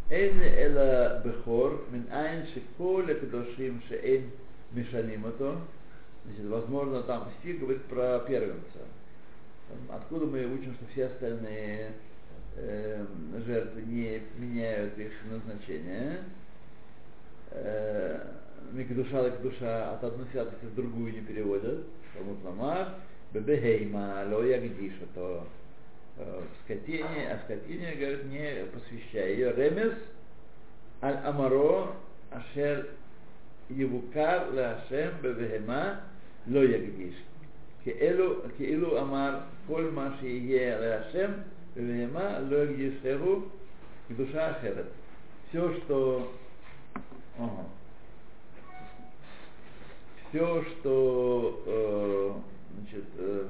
Эйн 0.09 0.41
эла 0.41 1.21
бехор, 1.23 1.85
мин 1.91 2.07
айн 2.11 2.47
шиколя 2.53 3.13
кедошим 3.15 3.81
шеэйн 3.89 4.31
мишанимато. 4.71 5.57
Значит, 6.25 6.45
возможно, 6.45 7.03
там 7.03 7.29
стих 7.39 7.59
говорит 7.59 7.83
про 7.83 8.19
первенца. 8.19 8.79
Откуда 9.89 10.25
мы 10.25 10.45
учим, 10.45 10.73
что 10.75 10.85
все 10.91 11.05
остальные 11.07 11.91
э, 12.56 13.04
жертвы 13.46 13.82
не 13.82 14.22
меняют 14.38 14.98
их 14.98 15.12
назначение? 15.30 16.20
Э, 17.50 18.20
Микдуша 18.72 19.30
душа 19.42 19.92
от 19.92 20.04
одной 20.04 20.26
святости 20.32 20.64
в 20.64 20.74
другую 20.74 21.12
не 21.12 21.20
переводят. 21.20 21.84
Талмуд 22.14 22.44
Ламар, 22.44 22.94
Бебехейма, 23.32 24.24
Ло 24.30 24.42
Ягдиш, 24.44 24.94
то 25.14 25.46
э, 26.16 26.42
в 26.42 26.64
скотине, 26.64 27.30
а 27.30 27.38
скотине, 27.44 27.94
говорит, 27.94 28.24
не 28.26 28.64
посвящая 28.66 29.34
ее. 29.34 29.52
Ремес 29.52 29.94
аль 31.02 31.18
амаро 31.24 31.94
ашер 32.30 32.86
יבוקר 33.70 34.50
להשם 34.50 35.10
בבהמה 35.22 36.00
לא 36.46 36.64
יקדיש. 36.64 37.14
כאילו, 37.82 38.34
כאילו 38.56 39.00
אמר 39.00 39.38
כל 39.66 39.90
מה 39.94 40.16
שיהיה 40.20 40.80
להשם 40.80 41.30
Вема 41.77 42.39
лоль 42.49 42.73
ешеру 42.81 43.49
и 44.09 44.13
душа 44.13 44.47
ахерет. 44.49 44.87
Все, 45.49 45.73
что... 45.75 46.33
Ага. 47.37 47.65
Все, 50.29 50.63
что 50.63 51.63
э, 51.67 52.33
значит, 52.79 53.05
э, 53.17 53.47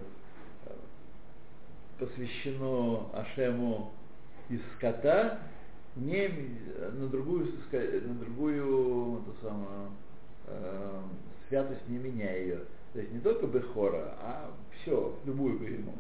посвящено 1.98 3.08
Ашему 3.14 3.94
из 4.50 4.60
скота, 4.76 5.40
не 5.96 6.30
на 6.92 7.08
другую, 7.08 7.48
на 7.72 8.14
другую 8.16 9.22
эту 9.22 9.36
самую, 9.42 9.92
э, 10.48 11.02
святость 11.48 11.88
не 11.88 11.98
меняя 11.98 12.40
ее. 12.40 12.60
То 12.92 13.00
есть 13.00 13.12
не 13.14 13.22
только 13.22 13.48
Бехора, 13.48 14.16
а 14.22 14.52
все, 14.82 15.18
любую 15.26 15.58
бегему. 15.60 15.96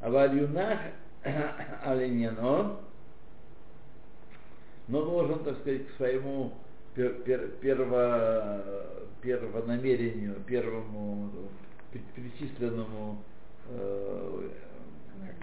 А 0.00 0.10
вальюнах 0.10 0.80
оленено, 1.84 2.80
но 4.88 5.04
должен, 5.04 5.44
так 5.44 5.58
сказать, 5.60 5.86
к 5.88 5.96
своему 5.96 6.52
пер, 6.94 7.12
пер- 7.24 7.58
перво, 7.60 8.62
первонамерению, 9.20 10.36
первому 10.46 11.30
пер- 11.92 12.02
перечисленному 12.14 13.22
э, 13.68 14.48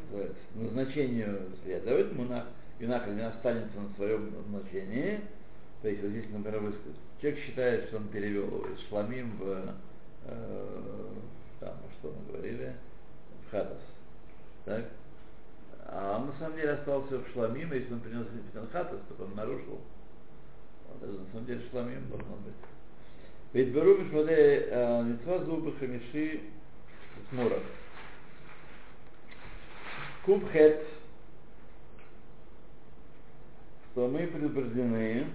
называется, 0.10 0.42
назначению 0.56 1.52
следовать, 1.64 2.12
мунах, 2.14 2.46
винах 2.80 3.08
не 3.08 3.22
останется 3.22 3.80
на 3.80 3.94
своем 3.96 4.34
назначении. 4.34 5.22
То 5.82 5.90
есть, 5.90 6.02
вот 6.02 6.12
здесь, 6.12 6.26
например, 6.32 6.62
вы- 6.62 6.74
человек 7.22 7.40
считает, 7.42 7.86
что 7.86 7.98
он 7.98 8.08
перевел 8.08 8.66
из 8.74 8.80
шламим 8.88 9.38
в, 9.38 9.76
э, 10.26 11.08
там, 11.60 11.76
что 12.00 12.14
мы 12.14 12.34
говорили, 12.34 12.74
в 13.46 13.52
хатас. 13.52 13.78
Так? 14.66 14.86
Он 16.36 16.39
самом 16.39 16.58
деле 16.58 16.71
остался 16.71 17.19
в 17.19 17.28
шламим, 17.32 17.71
если 17.71 17.93
он 17.93 18.02
принес 18.02 18.28
хатас, 18.74 19.00
то 19.08 19.24
он 19.24 19.36
нарушил. 19.36 19.80
Вот 20.89 21.02
это 21.02 21.13
на 21.13 21.26
самом 21.32 21.45
деле 21.45 21.62
шламим 21.71 22.10
должно 22.10 22.36
быть. 22.38 22.54
Ведь 23.54 23.69
беру 23.69 23.98
мишваде 23.98 24.67
митцва 25.06 25.39
зубы 25.45 25.71
хамиши 25.80 26.41
смурах. 27.30 27.63
Кубхет, 30.26 30.86
что 33.91 34.08
мы 34.10 34.28
предупреждены, 34.28 35.28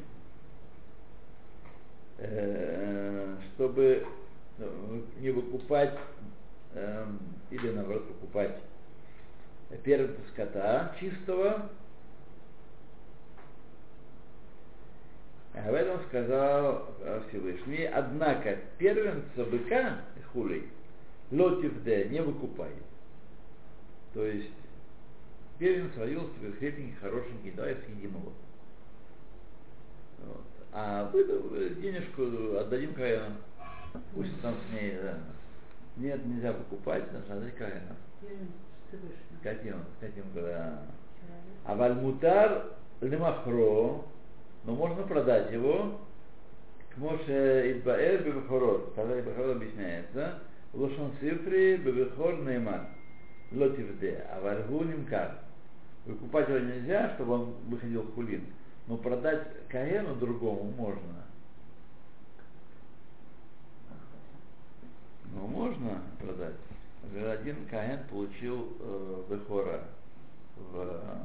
э, 2.18 3.36
чтобы 3.54 4.06
э, 4.58 5.00
не 5.20 5.30
выкупать 5.30 5.98
э, 6.74 7.06
или 7.50 7.70
наоборот 7.70 8.06
покупать 8.08 8.60
первенца 9.78 10.20
скота 10.32 10.94
чистого. 11.00 11.70
А 15.54 15.68
об 15.68 15.74
этом 15.74 16.00
сказал 16.08 16.88
Всевышний. 17.28 17.84
Однако 17.84 18.58
первенца 18.78 19.44
быка, 19.44 19.98
хулей, 20.32 20.68
лотивде, 21.30 22.08
не 22.08 22.22
выкупай. 22.22 22.70
То 24.14 24.24
есть 24.24 24.52
первенец 25.58 25.96
родился 25.96 26.32
крепенький, 26.58 26.96
хорошенький, 27.00 27.50
давай 27.52 27.76
съедим 27.76 28.10
его. 28.10 28.32
Вот. 30.18 30.44
А 30.72 31.10
вы 31.10 31.24
денежку 31.80 32.22
отдадим 32.58 32.94
Каину. 32.94 33.36
Пусть 34.14 34.40
там 34.40 34.54
с 34.54 34.72
ней, 34.72 34.96
да. 35.02 35.18
Нет, 35.96 36.24
нельзя 36.24 36.52
покупать, 36.52 37.12
нужно 37.12 37.36
отдать 37.36 37.56
Каину. 37.56 37.96
Скотину, 39.40 39.78
скотину, 39.98 40.26
да. 40.34 40.82
А 41.64 41.74
вальмутар 41.74 42.72
лимахро, 43.00 44.04
но 44.64 44.74
можно 44.74 45.02
продать 45.04 45.52
его, 45.52 46.00
к 46.90 46.96
Моше 46.98 47.72
Идбаэр 47.72 48.22
Бебехорот. 48.24 48.94
Тогда 48.94 49.16
Бебехорот 49.16 49.56
объясняется. 49.56 50.40
Лошон 50.72 51.12
Сифри 51.20 51.76
Бебехор 51.76 52.40
Нейман. 52.40 52.86
Лотивде. 53.52 54.26
А 54.30 54.40
вальгу 54.40 54.84
Нимкар. 54.84 55.38
Выкупать 56.06 56.48
его 56.48 56.58
нельзя, 56.58 57.10
чтобы 57.14 57.34
он 57.34 57.54
выходил 57.68 58.02
в 58.02 58.14
хулин. 58.14 58.46
Но 58.86 58.96
продать 58.96 59.46
Каену 59.68 60.16
другому 60.16 60.64
можно. 60.76 61.24
Ну, 65.32 65.46
можно 65.46 66.02
продать. 66.18 66.56
Один 67.02 67.66
Каин 67.68 68.00
получил 68.08 68.76
э, 68.78 69.24
Бехора 69.30 69.84
в, 70.56 70.76
э, 70.76 71.16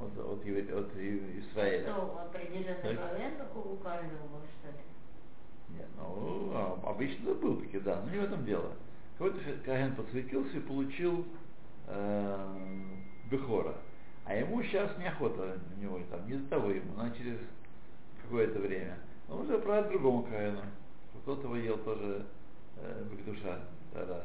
от, 0.00 0.18
от, 0.18 0.44
евре- 0.44 0.72
от 0.72 0.90
Израиля. 0.96 1.82
Что, 1.92 2.20
определенно 2.22 2.74
Так. 2.82 2.96
Каэн 2.98 3.32
у 3.54 3.76
каждого, 3.76 4.40
что 4.58 4.68
ли? 4.68 5.76
Нет, 5.76 5.86
ну, 5.96 6.50
а, 6.54 6.78
обычно 6.84 7.34
был 7.34 7.60
таки, 7.60 7.78
да, 7.80 8.00
но 8.04 8.10
не 8.10 8.18
в 8.18 8.24
этом 8.24 8.44
дело. 8.44 8.72
Какой-то 9.18 9.38
Каин 9.64 9.94
подсветился 9.94 10.56
и 10.56 10.60
получил 10.60 11.26
э, 11.86 12.54
Бехора. 13.30 13.74
А 14.24 14.34
ему 14.34 14.62
сейчас 14.62 14.96
неохота 14.98 15.58
у 15.76 15.80
него, 15.82 16.00
там, 16.10 16.26
не 16.26 16.34
до 16.34 16.48
того 16.48 16.70
ему, 16.70 16.94
надо 16.96 17.16
через 17.16 17.38
какое-то 18.22 18.58
время. 18.60 18.96
Он 19.28 19.40
уже 19.40 19.58
продать 19.58 19.90
другому 19.90 20.22
Каину. 20.22 20.60
Кто-то 21.22 21.42
его 21.42 21.56
ел 21.56 21.78
тоже 21.78 22.24
э. 22.82 23.58
Да-да. 23.92 24.24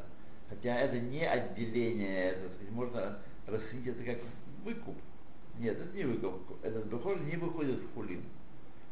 Хотя 0.49 0.79
это 0.79 0.99
не 0.99 1.25
отделение, 1.25 2.31
это, 2.31 2.49
сказать, 2.55 2.71
можно 2.71 3.17
расценить 3.47 3.87
это 3.87 4.03
как 4.03 4.17
выкуп. 4.63 4.95
Нет, 5.57 5.79
это 5.79 5.95
не 5.95 6.03
выкуп. 6.03 6.63
Этот 6.63 6.85
Бехор 6.85 7.19
не 7.21 7.35
выходит 7.37 7.79
в 7.79 7.93
хулин. 7.93 8.23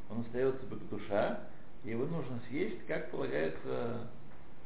Он 0.09 0.21
остается 0.21 0.65
Багдуша, 0.65 1.41
и 1.83 1.91
его 1.91 2.05
нужно 2.05 2.39
съесть, 2.47 2.85
как 2.87 3.11
полагается 3.11 4.07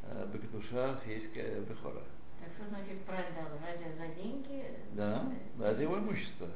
э, 0.04 0.28
Багдуша 0.32 1.00
съесть 1.04 1.36
э, 1.36 1.64
Бехора. 1.68 2.04
Так 2.40 2.50
что 2.56 2.70
значит 2.70 3.02
продал? 3.04 3.58
Разве 3.66 3.94
за 3.98 4.22
деньги? 4.22 4.64
Да, 4.94 5.26
да, 5.58 5.72
это 5.72 5.82
его 5.82 5.98
имущество. 5.98 6.48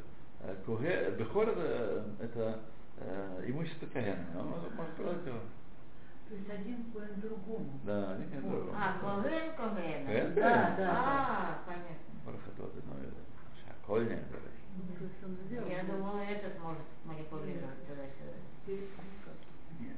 Э, 0.42 1.16
Бехор 1.18 1.50
это, 1.50 2.06
это 2.20 2.60
э, 2.98 3.44
имущество 3.48 3.88
Каэна. 3.88 4.28
Он 4.40 4.48
может 4.48 4.72
продать 4.96 5.26
его. 5.26 5.40
То 6.32 6.38
есть 6.38 6.50
один 6.50 6.86
коин 6.94 7.20
другому. 7.20 7.82
Да, 7.84 8.14
один 8.14 8.30
к 8.30 8.42
другому. 8.42 8.72
А, 8.74 8.98
Коген 9.00 9.54
Когена. 9.54 10.06
Коген 10.06 10.34
Да, 10.36 10.54
Коген. 10.54 10.76
да. 10.78 10.92
А, 10.96 11.64
понятно. 11.66 11.96
Барахатот, 12.26 12.74
ну, 12.86 12.94
это 13.04 13.22
шакольня. 13.68 14.24
Я 15.70 15.84
думала, 15.84 16.20
этот 16.22 16.58
может 16.62 16.84
манипулировать 17.04 17.86
туда-сюда. 17.86 18.38
Нет. 19.82 19.98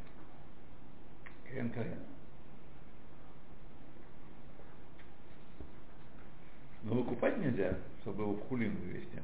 Коген 1.43 1.69
Коген. 1.69 1.99
Но 6.81 6.95
выкупать 6.95 7.37
нельзя, 7.37 7.77
чтобы 8.01 8.23
его 8.23 8.33
в 8.33 8.47
хулин 8.47 8.75
вывести. 8.77 9.21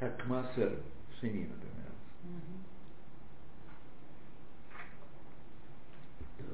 Как 0.00 0.26
массер 0.26 0.82
шини, 1.20 1.44
например. 1.46 1.92
Мгм. 2.24 2.64
То, 6.38 6.47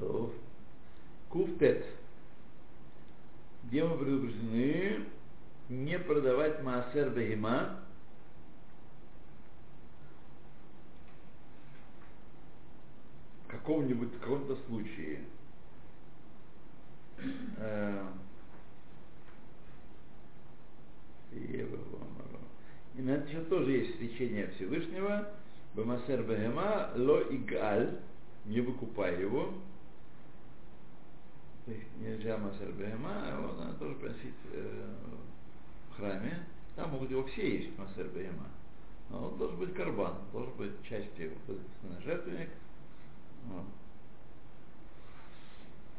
Куфтет. 1.29 1.85
Где 3.65 3.85
мы 3.85 3.97
предупреждены 3.97 5.07
не 5.69 5.99
продавать 5.99 6.63
маасер 6.63 7.11
бегема 7.11 7.81
в 13.45 13.49
каком-нибудь 13.49 14.13
каком-то 14.21 14.57
случае. 14.67 15.25
Э, 17.57 18.07
И 22.97 23.03
на 23.03 23.11
это 23.13 23.29
счет 23.29 23.49
тоже 23.49 23.73
есть 23.73 23.97
свечение 23.97 24.49
Всевышнего. 24.49 25.29
Бамасер 25.75 26.23
Бегема 26.23 26.91
ло 26.95 27.23
игаль, 27.23 27.99
не 28.45 28.61
выкупай 28.61 29.21
его. 29.21 29.53
Нельзя 31.67 32.37
Масер 32.37 32.73
Бегема, 32.73 33.23
а 33.23 33.39
его 33.39 33.53
надо 33.55 33.75
тоже 33.79 33.95
приносить 33.95 34.35
э, 34.53 34.95
в 35.91 35.97
храме. 35.97 36.47
Там 36.77 36.91
могут 36.91 37.11
его 37.11 37.25
все 37.25 37.59
есть, 37.59 37.79
Масер 37.79 38.09
Бегема. 38.09 38.49
Но 39.09 39.29
он 39.29 39.39
должен 39.39 39.59
быть 39.59 39.75
карбан, 39.75 40.15
должен 40.33 40.53
быть 40.55 40.83
частью 40.83 41.33
жертвенник. 42.05 42.51
Вот. 43.47 43.65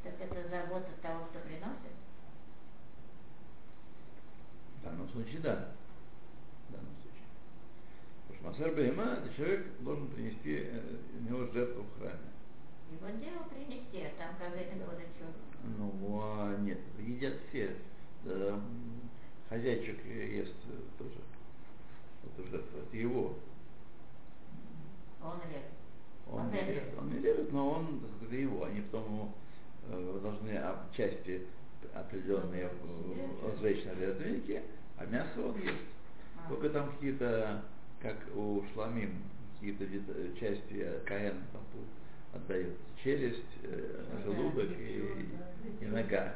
Так 0.04 0.14
это 0.20 0.50
забота 0.50 0.92
того, 1.02 1.26
кто 1.26 1.40
приносит? 1.40 1.96
В 4.80 4.84
данном 4.84 5.10
случае 5.10 5.40
да. 5.40 5.72
В 6.70 6.74
данном 6.74 6.94
случае. 7.02 7.26
Потому 8.28 8.54
что 8.54 8.66
Масер 8.66 8.76
Бегема, 8.76 9.14
это 9.14 9.34
человек 9.36 9.66
должен 9.80 10.08
принести 10.10 10.68
э, 10.70 10.98
у 11.18 11.24
него 11.24 11.52
жертву 11.52 11.84
в 11.84 12.00
храме. 12.00 12.20
Его 12.92 13.08
дело 13.20 13.44
принести, 13.50 14.02
а 14.04 14.12
там 14.18 14.36
как 14.40 14.56
это 14.56 14.80
Да. 14.80 14.86
будет 14.86 15.08
что? 15.18 15.26
Ну, 15.78 16.20
а 16.22 16.58
нет, 16.60 16.80
едят 17.00 17.34
все. 17.50 17.76
Э, 18.26 18.60
Хозяйчик 19.50 20.04
ест 20.06 20.54
э, 20.68 20.80
тоже. 20.98 21.20
Это 22.24 22.50
жертва, 22.50 22.80
это 22.80 22.98
его. 22.98 23.36
Он 25.24 25.40
режет. 25.50 25.70
Он 26.32 26.40
Он 26.42 26.52
режет. 26.54 26.68
режет, 26.70 26.98
он 27.00 27.10
не 27.10 27.20
режет, 27.20 27.52
но 27.54 27.70
он, 27.70 28.02
сказать, 28.18 28.40
его. 28.40 28.66
Они 28.66 28.82
потом 28.82 29.06
ему, 29.06 29.32
э, 29.90 30.20
должны 30.22 30.62
части 30.96 31.46
определенные 31.94 32.70
сжечь 33.60 33.86
на 33.86 33.96
жертвеннике, 33.96 34.64
а 34.98 35.06
мясо 35.06 35.40
он 35.42 35.56
ест. 35.62 35.76
А. 36.38 36.50
Только 36.50 36.70
там 36.70 36.92
какие-то, 36.94 37.64
как 38.02 38.18
у 38.36 38.64
шламим, 38.74 39.22
какие-то 39.60 39.84
э, 39.86 40.34
части 40.40 40.74
э, 40.82 41.00
каэна 41.06 41.42
там 41.54 41.62
тут 41.72 41.86
отдают. 42.36 42.78
Челюсть, 43.04 43.44
э, 43.64 44.22
желудок 44.24 44.72
и, 44.72 45.30
и 45.82 45.86
нога. 45.86 46.34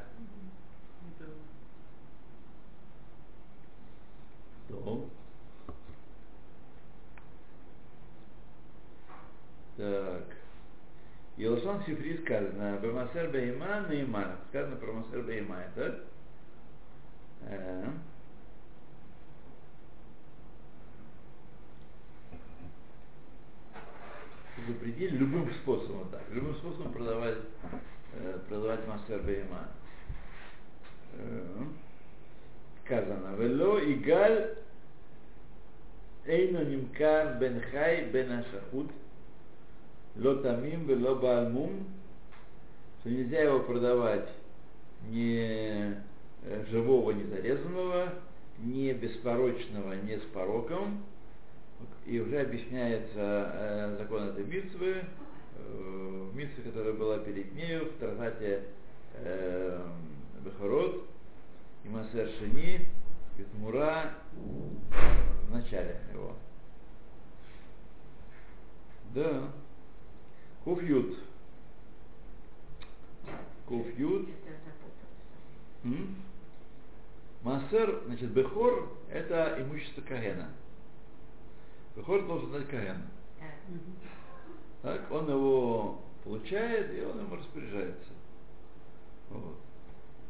То. 4.67 5.09
Так. 9.77 10.25
И 11.38 11.47
Лошон 11.47 11.81
Сифри 11.85 12.17
сказано, 12.17 12.77
Бемасер 12.81 13.29
Бейма 13.31 13.88
Нейман. 13.89 14.35
Сказано 14.49 14.75
про 14.75 14.91
Масер 14.91 15.23
Бейма, 15.23 15.63
это. 15.75 16.03
Э. 17.43 17.89
запретили 24.67 25.17
любым 25.17 25.52
способом 25.62 26.10
так, 26.10 26.24
любым 26.32 26.56
способом 26.56 26.91
продавать, 26.93 27.38
э, 28.13 28.39
продавать 28.48 28.88
массер 28.88 29.22
бейма. 29.22 29.67
Э, 31.13 31.63
сказано, 32.86 33.36
вело 33.38 33.78
и 33.80 33.93
галь 33.95 34.56
эйно 36.26 36.63
нимкар 36.63 37.38
бен 37.39 37.62
хай 37.72 38.06
бен 38.06 38.32
ашахут 38.32 38.91
ло 40.15 40.36
тамим 40.38 40.88
вело 40.88 41.15
бальмум, 41.15 41.88
что 43.00 43.10
нельзя 43.10 43.41
его 43.41 43.60
продавать 43.60 44.30
не 45.08 45.95
э, 46.43 46.65
живого, 46.69 47.12
не 47.12 47.24
зарезанного, 47.24 48.13
не 48.60 48.93
беспорочного, 48.93 49.93
не 49.93 50.17
с 50.17 50.24
пороком, 50.34 51.04
и 52.10 52.19
уже 52.19 52.41
объясняется 52.41 53.52
э, 53.54 53.98
закон 54.00 54.30
этой 54.30 54.43
митцвы, 54.43 54.95
э, 54.95 56.30
в 56.34 56.63
которая 56.63 56.93
была 56.93 57.19
перед 57.19 57.54
нею, 57.54 57.86
в 57.86 58.00
Тратате 58.00 58.63
э, 59.13 59.88
Бехород, 60.43 61.08
и 61.84 61.89
Масер 61.89 62.28
Шини, 62.39 62.88
и 63.38 63.43
Тмура 63.43 64.15
в 64.41 65.54
начале 65.54 66.02
его. 66.12 66.36
Да. 69.13 69.52
Куфьют. 70.63 71.15
Куфьют. 73.67 74.30
Что-то 74.30 74.52
запутался. 74.65 75.06
М? 75.84 76.15
Массер, 77.43 78.02
значит, 78.08 78.32
Бехор– 78.32 78.98
это 79.12 79.58
имущество 79.60 80.02
Кагена. 80.02 80.50
Бехор 81.99 82.25
должен 82.25 82.51
дать 82.53 82.67
Каген. 82.69 83.01
Да. 83.39 84.93
Так, 84.93 85.12
он 85.12 85.29
его 85.29 86.01
получает, 86.23 86.97
и 86.97 87.01
он 87.01 87.19
ему 87.19 87.35
распоряжается. 87.35 88.13
Вот. 89.29 89.57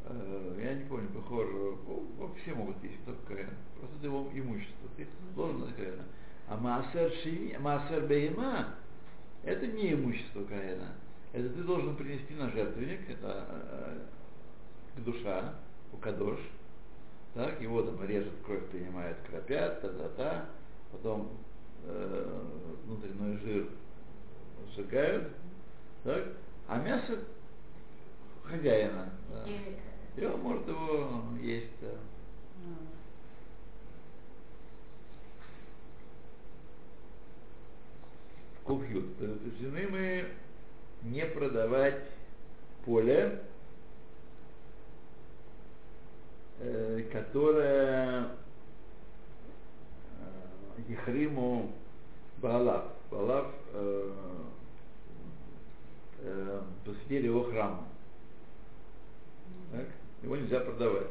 Э, 0.06 0.60
Я 0.60 0.74
не 0.74 0.84
помню, 0.86 1.08
Бехор, 1.10 1.46
ну, 1.48 2.34
все 2.42 2.54
могут 2.54 2.82
есть, 2.82 3.04
только 3.04 3.24
Каген. 3.28 3.50
Просто 3.78 3.96
это 3.98 4.06
его 4.06 4.28
имущество. 4.34 4.88
Ты 4.96 5.06
должен 5.36 5.60
дать 5.60 5.76
Кагена. 5.76 6.04
А 6.48 6.56
Маасер, 6.56 7.12
Шини, 7.22 7.56
Маасер 7.58 8.04
Бейма– 8.08 8.74
это 9.44 9.64
не 9.68 9.92
имущество 9.92 10.42
Каена. 10.42 10.88
Это 11.32 11.48
ты 11.50 11.62
должен 11.62 11.94
принести 11.94 12.34
на 12.34 12.50
жертвенник, 12.50 13.08
это 13.08 13.46
э, 13.48 14.06
к 14.96 15.04
душа, 15.04 15.54
у 15.92 15.98
Кадош. 15.98 16.40
Так, 17.34 17.60
его 17.62 17.82
там 17.82 18.04
режет, 18.04 18.32
кровь 18.44 18.68
принимает, 18.70 19.16
кропят, 19.28 19.80
та-та-та, 19.80 20.46
потом 20.90 21.30
э, 21.84 22.40
внутренний 22.84 23.38
жир 23.38 23.68
сжигают, 24.74 25.32
так, 26.04 26.24
а 26.68 26.78
мясо 26.78 27.18
хозяина. 28.44 29.10
Да. 29.28 29.50
И, 30.16 30.24
он 30.24 30.40
может 30.40 30.66
его 30.68 31.24
есть. 31.40 31.72
Да. 31.80 31.88
Купьют. 38.64 39.16
Предупреждены 39.16 39.88
мы 39.88 40.24
не 41.02 41.24
продавать 41.26 42.04
поле, 42.84 43.42
э, 46.60 47.02
которое 47.12 48.28
Ехриму 50.90 51.70
Балав. 52.38 52.84
Балав 53.10 53.52
э, 53.72 54.10
э, 56.22 56.60
посвятили 56.84 57.26
его 57.26 57.44
храму. 57.44 57.84
Так? 59.72 59.86
Его 60.22 60.36
нельзя 60.36 60.60
продавать. 60.60 61.08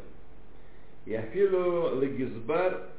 И 1.06 1.14
афилу 1.14 2.00
легизбар 2.00 2.90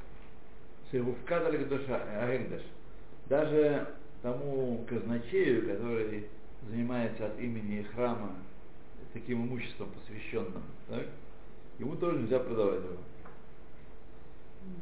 севувкад 0.90 1.46
аль-гдаш. 1.46 2.62
Даже 3.28 3.86
тому 4.22 4.84
казначею, 4.88 5.66
который 5.66 6.26
занимается 6.68 7.26
от 7.26 7.38
имени 7.38 7.82
храма 7.94 8.32
таким 9.12 9.46
имуществом 9.46 9.90
посвященным, 9.90 10.62
так? 10.88 11.06
ему 11.78 11.96
тоже 11.96 12.18
нельзя 12.18 12.38
продавать 12.38 12.80
его. 12.84 12.96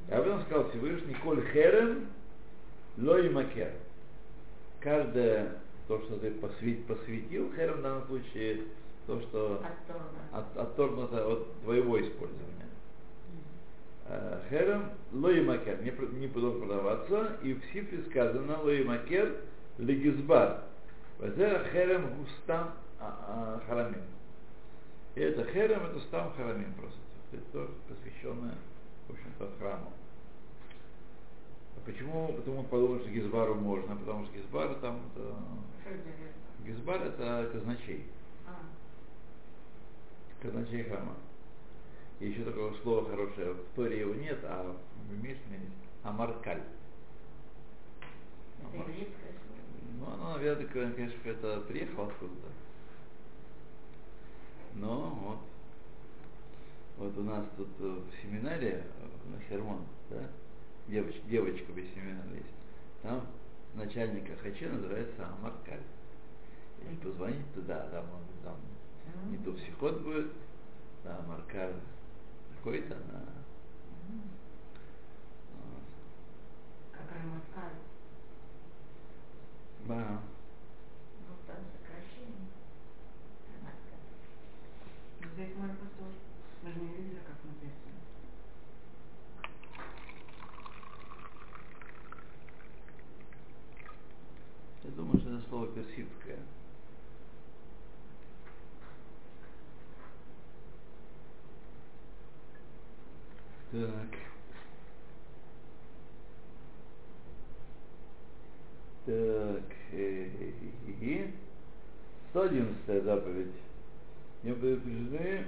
И 0.09 0.13
об 0.13 0.27
этом 0.27 0.43
сказал 0.43 0.71
Всевышний, 0.71 1.15
коль 1.23 1.43
херем 1.53 2.09
лой 2.97 3.29
макер. 3.31 3.73
Каждое 4.81 5.57
то, 5.87 6.01
что 6.03 6.19
ты 6.19 6.31
посвят, 6.33 6.85
посвятил, 6.87 7.53
херем 7.55 7.79
в 7.79 7.83
данном 7.83 8.07
случае 8.07 8.65
то, 9.07 9.21
что 9.21 9.63
Отторгнуто. 9.65 10.21
от, 10.33 10.57
отторгнуто 10.57 11.33
от 11.33 11.61
твоего 11.63 12.01
использования. 12.01 12.69
Э, 14.07 14.41
Херем 14.51 14.91
лой 15.13 15.43
макер 15.43 15.83
не, 15.83 15.91
не 16.19 16.27
должен 16.29 16.61
продаваться, 16.61 17.37
и 17.43 17.55
в 17.55 17.65
Сифре 17.73 18.03
сказано 18.11 18.61
лой 18.63 18.85
макер 18.85 19.41
легизбар. 19.79 20.63
Херем 21.21 22.15
густам 22.17 22.73
а, 23.01 23.61
а, 23.61 23.67
харамим. 23.67 24.03
И 25.15 25.21
это 25.21 25.45
херем, 25.53 25.85
это 25.85 26.01
стам 26.01 26.33
харамим 26.37 26.73
просто. 26.75 26.99
Это 27.33 27.43
тоже 27.53 27.71
посвященное, 27.89 28.55
в 29.09 29.13
общем-то, 29.13 29.51
храму. 29.59 29.93
А 31.77 31.81
почему? 31.85 32.29
Потому 32.29 32.61
он 32.61 32.67
подумал, 32.67 33.01
что 33.01 33.11
Гизбару 33.11 33.55
можно, 33.55 33.97
потому 33.97 34.25
что 34.27 34.35
Гизбар 34.37 34.75
там 34.77 35.01
это, 35.15 35.35
Гизбар 36.67 37.03
это 37.03 37.51
казначей, 37.53 38.07
А, 38.47 38.61
казначей 40.43 40.85
храма. 40.85 41.15
И 42.21 42.29
еще 42.29 42.45
такого 42.45 42.75
слова 42.83 43.09
хорошее, 43.09 43.53
в 43.53 43.75
Торе 43.77 44.01
его 44.01 44.15
нет, 44.15 44.41
а 44.43 44.77
в 45.09 45.23
Мишне 45.23 45.59
есть 45.59 45.77
Амаркаль. 46.03 46.63
Амар- 48.63 48.85
слово. 48.85 49.07
Ну, 50.01 50.07
оно, 50.13 50.33
наверное, 50.35 50.67
конечно, 50.67 51.29
это 51.29 51.61
приехало 51.63 52.07
откуда-то. 52.07 52.49
Но 54.75 55.11
вот, 55.25 55.39
вот 56.99 57.17
у 57.17 57.23
нас 57.23 57.45
тут 57.57 57.69
э, 57.79 57.85
в 57.85 58.23
семинаре 58.23 58.85
э, 58.85 59.31
на 59.31 59.41
Хермон, 59.43 59.87
да, 60.11 60.29
девочка, 60.89 61.21
девочка 61.29 61.73
без 61.73 61.89
семинара 61.95 62.35
есть, 62.35 62.51
там 63.03 63.25
начальника 63.75 64.37
Хачи 64.37 64.67
называется 64.67 65.27
Амаркаль. 65.27 65.83
Если 66.83 66.97
позвонить 66.97 67.55
туда, 67.55 67.89
там 67.91 68.05
он 68.13 68.23
там 68.43 68.57
не 69.31 69.39
то 69.39 69.53
психот 69.53 70.03
будет, 70.03 70.33
да, 71.05 71.19
Амаркаль 71.19 71.75
какой-то 72.57 72.95
на 72.95 73.23
Как 76.93 77.13
Рамаскаль. 77.13 77.79
да, 79.87 80.21
Ну, 81.29 81.35
там 81.47 81.57
сокращение. 81.79 82.49
Рамаскаль. 83.55 85.33
Здесь 85.35 85.57
мы 85.57 85.69
просто 85.69 86.29
мы 86.63 86.73
же 86.73 86.81
не 86.81 86.89
видели, 86.89 87.21
как 87.21 87.37
написано. 87.45 87.95
я 94.85 94.91
думаю, 94.91 95.21
что 95.21 95.31
это 95.35 95.49
слово 95.49 95.67
персидское. 95.69 96.39
Так. 103.71 104.19
Так. 109.07 109.63
э, 109.93 110.53
И 111.01 111.35
111 112.39 113.05
заповедь. 113.05 113.53
Не 114.45 114.53
предупреждены, 114.53 115.45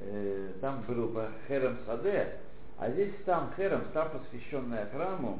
э, 0.00 0.48
там 0.60 0.82
был 0.88 1.08
по 1.08 1.28
Херем 1.46 1.78
Саде, 1.86 2.38
а 2.76 2.90
здесь 2.90 3.12
там 3.24 3.52
Херем, 3.56 3.84
там 3.92 4.10
посвященная 4.10 4.86
храму, 4.86 5.38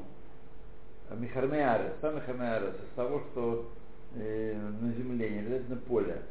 Михармеарес, 1.10 1.94
там 2.00 2.16
Михармеарес, 2.16 2.74
из 2.74 2.94
того, 2.94 3.22
что 3.32 3.68
э, 4.14 4.54
на 4.80 4.92
земле, 4.92 5.30
не 5.30 5.38
обязательно 5.40 5.76
поле. 5.78 6.22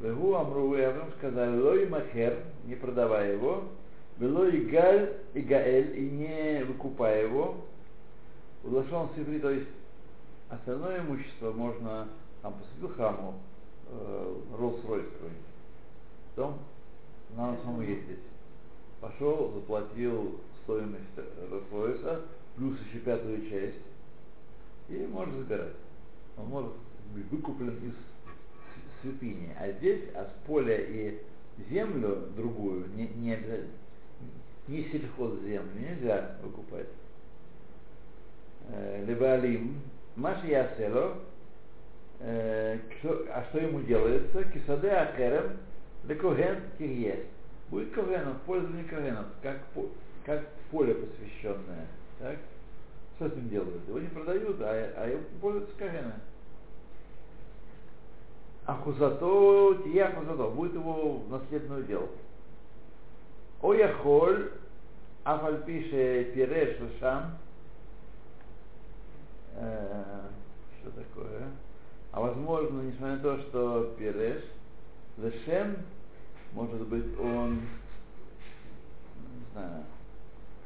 Вегу 0.00 0.34
Амру 0.34 0.74
и 0.74 0.80
Авраам 0.80 1.12
сказали, 1.18 1.56
лой 1.56 1.86
махер, 1.86 2.38
не 2.64 2.74
продавай 2.74 3.34
его, 3.34 3.62
вело 4.18 4.46
и 4.46 4.60
галь 4.62 5.12
и 5.34 5.40
гаэль, 5.40 5.96
и 5.96 6.10
не 6.10 6.64
выкупай 6.64 7.22
его. 7.22 7.64
Улашон 8.64 9.10
Сифри, 9.14 9.38
то 9.38 9.50
есть 9.50 9.68
остальное 10.48 11.00
имущество 11.00 11.52
можно, 11.52 12.08
там 12.42 12.54
посвятил 12.54 12.88
храму, 12.94 13.40
э, 13.88 14.36
Роллс-Ройс 14.52 15.10
какой-нибудь. 15.12 15.44
Потом 16.34 16.58
надо 17.36 17.60
самому 17.62 17.82
ездить. 17.82 18.20
Пошел, 19.00 19.52
заплатил 19.54 20.40
стоимость 20.62 21.04
Роллс-Ройса, 21.50 22.22
плюс 22.56 22.78
еще 22.86 22.98
пятую 23.00 23.48
часть. 23.48 23.76
и 24.88 25.06
может 25.06 25.34
забирать. 25.34 25.72
Он 26.36 26.46
может 26.46 26.72
быть 27.14 27.24
выкуплен 27.30 27.76
из 27.78 27.94
святыни. 29.00 29.54
А 29.58 29.70
здесь, 29.72 30.02
а 30.14 30.24
с 30.24 30.46
поля 30.46 30.76
и 30.76 31.22
землю 31.70 32.28
другую, 32.36 32.86
не, 32.94 33.08
не, 33.08 33.32
обязательно- 33.34 33.70
не 34.68 34.84
сельхозземлю 34.84 35.80
нельзя 35.80 36.36
выкупать. 36.42 36.88
Э, 38.68 39.04
Маши 40.16 40.46
Ясело, 40.46 41.16
а 42.20 43.44
что 43.48 43.58
ему 43.58 43.80
делается? 43.80 44.44
Кисаде 44.44 44.90
Акерем, 44.90 45.56
Лекоген 46.04 46.60
Кирье. 46.78 47.26
Будет 47.70 47.92
Когеном, 47.92 48.34
в 48.34 48.40
пользовании 48.42 48.84
Когенов, 48.84 49.26
как, 49.42 49.58
как 50.24 50.46
поле 50.70 50.94
посвященное. 50.94 51.86
Так? 52.20 52.36
Что 53.16 53.28
с 53.28 53.34
ним 53.34 53.48
делают? 53.48 53.88
Его 53.88 53.98
не 53.98 54.08
продают, 54.08 54.60
а, 54.60 54.92
а 54.96 55.08
его 55.08 55.22
пользуются 55.40 55.76
Когена. 55.76 56.14
Ахузато, 58.66 59.82
тия 59.84 60.06
ахузато, 60.06 60.50
будет 60.50 60.74
его 60.74 61.18
в 61.18 61.30
наследное 61.30 61.82
дело. 61.82 62.08
Ояхоль, 63.60 64.52
афальпише 65.24 66.32
пиреш 66.34 66.78
шам, 66.98 67.38
Э, 69.55 70.21
что 70.79 70.91
такое? 70.91 71.43
А 72.11 72.21
возможно, 72.21 72.81
несмотря 72.81 73.15
на 73.15 73.19
то, 73.19 73.37
что 73.39 73.95
пиреш, 73.97 74.43
зашем, 75.17 75.77
может 76.53 76.87
быть, 76.87 77.19
он, 77.19 77.55
не 77.55 79.51
знаю, 79.53 79.83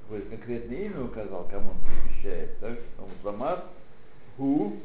какое 0.01 0.21
конкретное 0.21 0.77
имя 0.85 1.03
указал, 1.03 1.47
кому 1.49 1.71
он 1.71 1.77
посвящает, 1.79 2.59
так? 2.59 2.77
Он 2.99 3.09
Ламар, 3.23 3.63
Гу, 4.37 4.77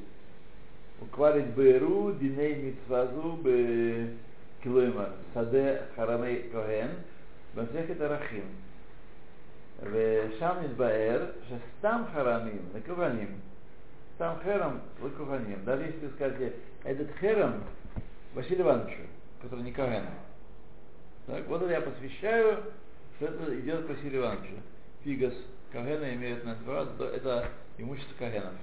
Укварит 1.00 1.54
Беру, 1.54 2.12
Диней 2.12 2.54
Митсвазу, 2.56 3.38
Бе 3.42 4.14
Килоймар, 4.62 5.12
Саде 5.34 5.82
Харамей 5.94 6.50
Коген, 6.50 6.90
במסכת 7.54 8.00
ערכים. 8.00 8.44
ושם 9.82 10.54
מתבאר 10.64 11.26
שסתם 11.48 12.02
חרמים 12.14 12.58
לכהנים, 12.74 13.38
сам 14.23 14.39
хером 14.41 14.81
лакуханим. 15.01 15.65
Даже 15.65 15.83
если 15.83 16.07
сказать, 16.11 16.53
этот 16.85 17.11
хером 17.19 17.61
Василию 18.33 18.61
Ивановичу, 18.61 19.01
который 19.41 19.65
не 19.65 19.73
Коэн. 19.73 20.05
Так, 21.27 21.45
вот 21.47 21.61
это 21.61 21.71
я 21.71 21.81
посвящаю, 21.81 22.63
что 23.17 23.25
это 23.25 23.59
идет 23.59 23.85
к 23.85 23.89
Василию 23.89 24.21
Ивановичу. 24.21 24.53
Фигас 25.03 25.33
Кагена 25.73 26.13
имеет 26.13 26.45
на 26.45 26.51
это, 26.51 27.03
это 27.03 27.49
имущество 27.77 28.15
Кагенов. 28.17 28.53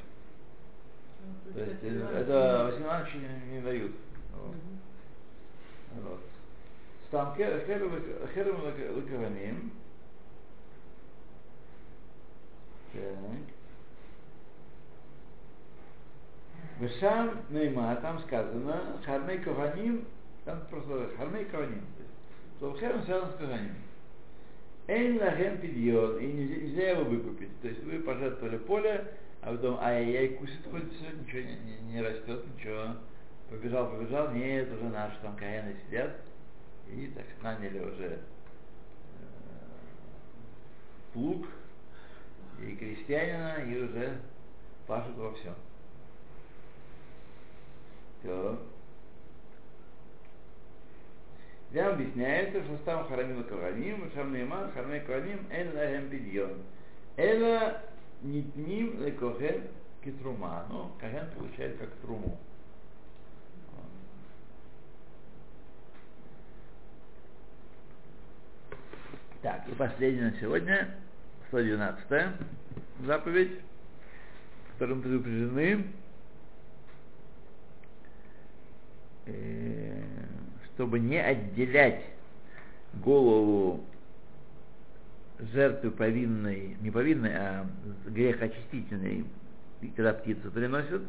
Ну, 1.27 1.53
то 1.53 1.61
есть 1.61 1.83
это, 1.83 2.19
это 2.19 2.65
Василий 2.65 2.85
Иванович 2.85 3.15
не, 3.15 3.57
не 3.57 3.61
дают. 3.61 3.93
Вот. 4.33 4.49
Угу. 4.49 6.09
вот. 6.09 6.21
Там 7.11 7.37
херем 7.37 8.63
лакованим. 8.97 9.73
Так. 12.95 13.60
Вешам 16.81 17.39
Нейма, 17.51 17.97
там 17.97 18.19
сказано, 18.21 18.99
Хармей 19.05 19.39
Кованим, 19.39 20.07
там 20.45 20.61
просто 20.71 21.11
Хармей 21.17 21.45
Кованим. 21.45 21.85
То 22.59 22.69
есть, 22.69 22.81
Херем 22.81 23.03
связан 23.05 23.31
с 23.31 23.35
Кованим. 23.35 23.75
Эйн 24.87 25.21
лахем 25.21 25.59
пидьон, 25.59 26.19
и 26.19 26.27
нельзя, 26.27 26.91
его 26.91 27.05
выкупить. 27.05 27.61
То 27.61 27.69
есть 27.69 27.85
вы 27.85 28.01
пожертвовали 28.01 28.57
поле, 28.57 29.07
а 29.43 29.53
потом 29.53 29.79
ай-яй-яй, 29.81 30.37
кусит 30.37 30.67
хоть 30.71 30.93
все, 30.95 31.11
ничего 31.13 31.43
не, 31.43 31.57
не, 31.59 31.93
не 31.93 32.03
растет, 32.03 32.45
ничего. 32.55 32.97
Побежал, 33.49 33.91
побежал, 33.91 34.33
нет, 34.33 34.73
уже 34.73 34.85
наши 34.85 35.17
там 35.23 35.37
каены 35.37 35.77
сидят, 35.87 36.17
и 36.89 37.07
так 37.15 37.25
наняли 37.43 37.79
уже 37.79 38.19
плуг 41.13 41.47
и 42.61 42.75
крестьянина, 42.77 43.65
и 43.65 43.83
уже 43.83 44.19
пашут 44.87 45.17
во 45.17 45.33
всем. 45.35 45.55
Все. 48.21 48.59
Здесь 51.71 51.85
объясняется, 51.85 52.65
что 52.65 52.77
там 52.79 53.07
харамим 53.07 53.45
каваним, 53.45 54.11
шам 54.15 54.33
нейман, 54.33 54.73
харамим 54.73 55.05
каваним, 55.05 55.47
эн 55.51 55.75
лахем 55.75 56.11
пидьон. 56.11 56.63
Эла 57.17 57.81
нитним 58.23 59.05
лекохен 59.05 59.69
китрума. 60.05 60.67
Ну, 60.69 60.91
каген 61.01 61.29
получает 61.37 61.79
как 61.79 61.91
труму. 62.03 62.39
Так, 69.43 69.67
и 69.69 69.73
последняя 69.73 70.31
на 70.31 70.39
сегодня, 70.39 70.95
112 71.49 72.35
заповедь, 73.07 73.59
которым 74.73 75.01
предупреждены, 75.01 75.63
э, 75.63 75.83
чтобы 80.75 80.99
не 80.99 81.19
отделять 81.19 82.05
голову 82.95 83.85
жертвы 85.53 85.91
повинной, 85.91 86.77
не 86.81 86.91
повинной, 86.91 87.35
а 87.35 87.67
грехочистительной, 88.07 89.25
когда 89.97 90.13
птицу 90.13 90.51
приносят, 90.51 91.03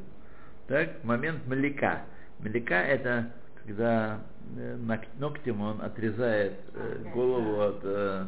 так, 0.68 1.04
момент 1.04 1.46
млека. 1.48 2.04
Млека 2.40 2.76
это 2.76 3.32
когда 3.66 4.22
э, 4.58 4.76
ног- 4.78 5.08
ногтем 5.20 5.62
он 5.62 5.82
отрезает 5.82 6.54
э, 6.74 7.04
голову 7.14 7.62
от, 7.62 7.80
э, 7.84 8.26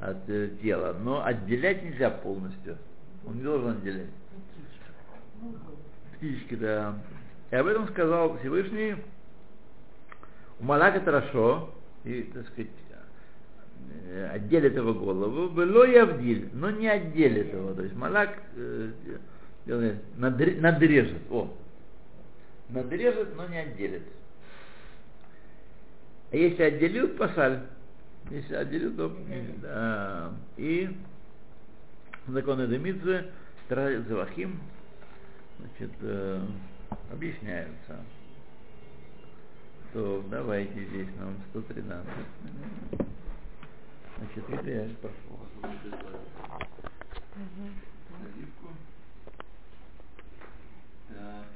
от 0.00 0.28
э, 0.28 0.50
тела. 0.62 0.96
Но 1.00 1.24
отделять 1.24 1.82
нельзя 1.82 2.10
полностью. 2.10 2.78
Он 3.26 3.36
не 3.36 3.42
должен 3.42 3.72
отделять. 3.72 4.08
Птички, 6.16 6.54
да. 6.54 6.94
И 7.50 7.56
об 7.56 7.66
этом 7.66 7.88
сказал 7.88 8.38
Всевышний. 8.38 8.96
У 10.60 10.64
Малака 10.64 11.00
хорошо, 11.00 11.70
и, 12.04 12.22
так 12.34 12.46
сказать, 12.48 12.70
э, 14.08 14.30
отделит 14.32 14.76
его 14.76 14.92
голову, 14.92 15.48
было 15.48 15.84
явдиль, 15.84 16.50
но 16.52 16.70
не 16.70 16.86
отделит 16.86 17.52
его. 17.52 17.72
То 17.72 17.82
есть 17.82 17.94
Малак 17.94 18.38
э, 18.56 18.90
надрежет. 20.16 21.22
О, 21.30 21.50
надрежет, 22.68 23.34
но 23.36 23.46
не 23.46 23.58
отделит. 23.58 24.02
А 26.30 26.36
если 26.36 26.62
отделил, 26.62 27.08
пасаль. 27.08 27.60
Если 28.30 28.54
отделил, 28.54 28.94
то 28.94 29.16
да. 29.62 30.32
И 30.58 30.90
законы 32.28 32.66
Демидзе, 32.66 33.26
Завахим, 33.68 34.60
значит, 35.58 35.96
э, 36.02 36.40
объясняются. 37.10 37.96
То 39.92 40.24
Давайте 40.30 40.84
здесь 40.86 41.08
нам 41.18 41.34
113 41.50 42.06
значит 44.34 44.44
это 44.50 44.70
я 44.70 44.88
прошло. 45.00 45.40
Угу. 47.34 47.70